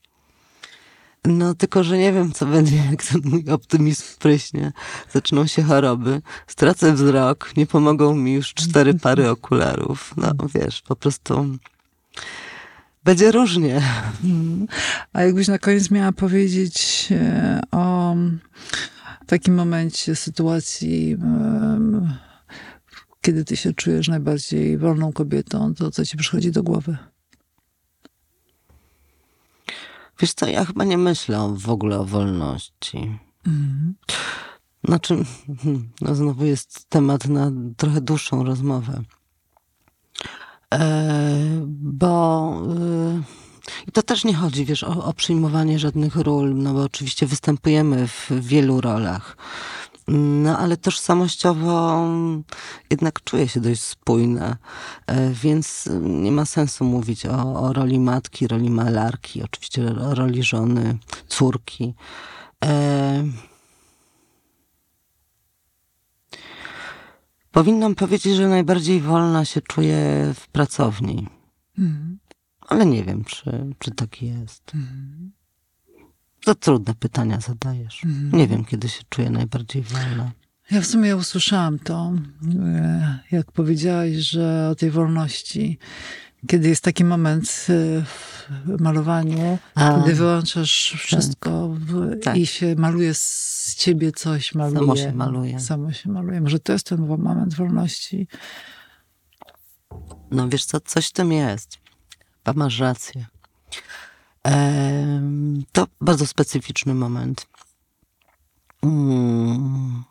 No, 1.27 1.55
tylko, 1.55 1.85
że 1.85 1.99
nie 1.99 2.13
wiem, 2.13 2.33
co 2.33 2.47
będzie, 2.47 2.77
jak 2.91 3.05
ten 3.05 3.21
mój 3.25 3.45
optymizm 3.51 4.05
pryśnie. 4.19 4.73
Zaczną 5.13 5.47
się 5.47 5.63
choroby, 5.63 6.23
stracę 6.47 6.93
wzrok, 6.93 7.57
nie 7.57 7.67
pomogą 7.67 8.15
mi 8.15 8.33
już 8.33 8.55
cztery 8.55 8.95
pary 8.95 9.29
okularów. 9.29 10.15
No, 10.17 10.33
wiesz, 10.55 10.83
po 10.83 10.97
prostu 10.97 11.47
będzie 13.05 13.33
różnie. 13.33 13.83
A 15.13 15.23
jakbyś 15.23 15.49
na 15.49 15.59
koniec 15.59 15.91
miała 15.91 16.13
powiedzieć 16.13 17.09
e, 17.11 17.61
o 17.71 18.17
takim 19.27 19.55
momencie, 19.55 20.17
sytuacji, 20.17 21.17
kiedy 23.21 23.45
ty 23.45 23.57
się 23.57 23.73
czujesz 23.73 24.09
najbardziej 24.09 24.79
wolną 24.79 25.13
kobietą, 25.13 25.75
to 25.75 25.91
co 25.91 26.05
ci 26.05 26.17
przychodzi 26.17 26.51
do 26.51 26.63
głowy? 26.63 26.97
Wiesz 30.23 30.35
co, 30.35 30.47
ja 30.47 30.65
chyba 30.65 30.85
nie 30.85 30.99
myślę 30.99 31.55
w 31.59 31.71
ogóle 31.71 31.99
o 31.99 32.05
wolności. 32.05 33.19
Mhm. 33.47 33.95
Znaczy, 34.85 35.17
no 36.01 36.15
znowu 36.15 36.45
jest 36.45 36.85
temat 36.89 37.29
na 37.29 37.51
trochę 37.77 38.01
dłuższą 38.01 38.45
rozmowę. 38.45 39.03
E, 40.75 41.67
bo 41.77 42.53
i 43.89 43.93
to 43.93 44.03
też 44.03 44.25
nie 44.25 44.35
chodzi, 44.35 44.65
wiesz, 44.65 44.85
o, 44.85 45.05
o 45.05 45.13
przyjmowanie 45.13 45.79
żadnych 45.79 46.17
ról, 46.17 46.55
no 46.55 46.75
bo 46.75 46.83
oczywiście 46.83 47.27
występujemy 47.27 48.09
w 48.09 48.31
wielu 48.41 48.81
rolach. 48.81 49.37
No 50.09 50.59
ale 50.59 50.77
tożsamościowo 50.77 52.07
jednak 52.91 53.25
czuję 53.25 53.49
się 53.49 53.61
dość 53.61 53.83
spójna, 53.83 54.57
e, 55.07 55.31
więc 55.31 55.89
nie 56.03 56.33
ma 56.33 56.45
sensu 56.45 56.85
mówić 56.85 57.27
o, 57.27 57.61
o 57.61 57.73
roli 57.73 58.01
matki, 58.01 58.49
roli 58.49 58.71
malarki, 58.71 59.43
oczywiście 59.43 59.85
o 60.01 60.15
roli 60.15 60.43
żony, 60.43 60.99
córki. 61.29 61.95
E, 62.65 63.25
Powinnam 67.53 67.95
powiedzieć, 67.95 68.37
że 68.37 68.49
najbardziej 68.49 69.01
wolna 69.01 69.45
się 69.45 69.61
czuję 69.61 70.33
w 70.35 70.49
pracowni. 70.49 71.29
Mhm. 71.79 72.19
Ale 72.61 72.87
nie 72.87 73.05
wiem, 73.05 73.25
czy, 73.25 73.75
czy 73.79 73.91
tak 73.91 74.23
jest. 74.23 74.75
Mhm. 74.75 75.33
Za 76.47 76.55
trudne 76.55 76.95
pytania 76.95 77.41
zadajesz. 77.41 78.05
Mhm. 78.05 78.33
Nie 78.33 78.49
wiem, 78.49 78.65
kiedy 78.65 78.89
się 78.89 79.03
czuję 79.09 79.31
najbardziej 79.31 79.83
wolna. 79.83 80.33
Ja 80.71 80.81
w 80.81 80.87
sumie 80.87 81.17
usłyszałam 81.17 81.79
to, 81.79 82.13
e, 82.65 83.19
jak 83.31 83.53
powiedziałaś, 83.53 84.11
że 84.13 84.69
o 84.73 84.75
tej 84.75 84.91
wolności, 84.91 85.79
kiedy 86.47 86.69
jest 86.69 86.85
taki 86.85 87.05
moment 87.05 87.67
e, 87.69 88.03
w 88.05 88.81
malowaniu, 88.81 89.59
A, 89.75 89.99
kiedy 89.99 90.15
wyłączasz 90.15 90.95
wszystko 90.99 91.69
w, 91.69 92.21
Tak. 92.23 92.37
i 92.37 92.47
się 92.47 92.75
maluje 92.77 93.15
z 93.15 93.75
ciebie 93.79 94.13
coś, 94.13 94.55
maluje. 94.55 94.79
Samo 94.79 94.97
się 94.97 95.13
maluje. 95.13 95.61
Samo 95.61 95.93
się 95.93 96.11
maluje. 96.11 96.41
Może 96.41 96.59
to 96.59 96.73
jest 96.73 96.87
ten 96.87 97.07
moment 97.07 97.55
wolności. 97.55 98.29
No 100.31 100.49
wiesz 100.49 100.65
co, 100.65 100.81
coś 100.81 101.09
w 101.09 101.13
tym 101.13 101.33
jest. 101.33 101.79
Chyba 102.45 102.65
masz 102.65 102.79
rację. 102.79 103.27
To 105.73 105.87
bardzo 106.01 106.27
specyficzny 106.27 106.95
moment. 106.95 107.47
Mm. 108.83 110.05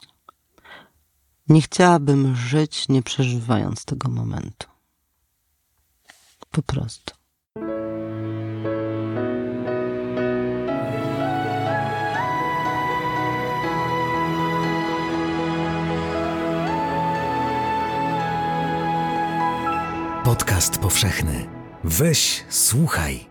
Nie 1.49 1.61
chciałabym 1.61 2.35
żyć, 2.35 2.89
nie 2.89 3.03
przeżywając 3.03 3.85
tego 3.85 4.09
momentu. 4.09 4.67
Po 6.51 6.61
prostu. 6.61 7.13
Podcast 20.23 20.77
powszechny. 20.77 21.47
Weź, 21.83 22.45
słuchaj. 22.49 23.30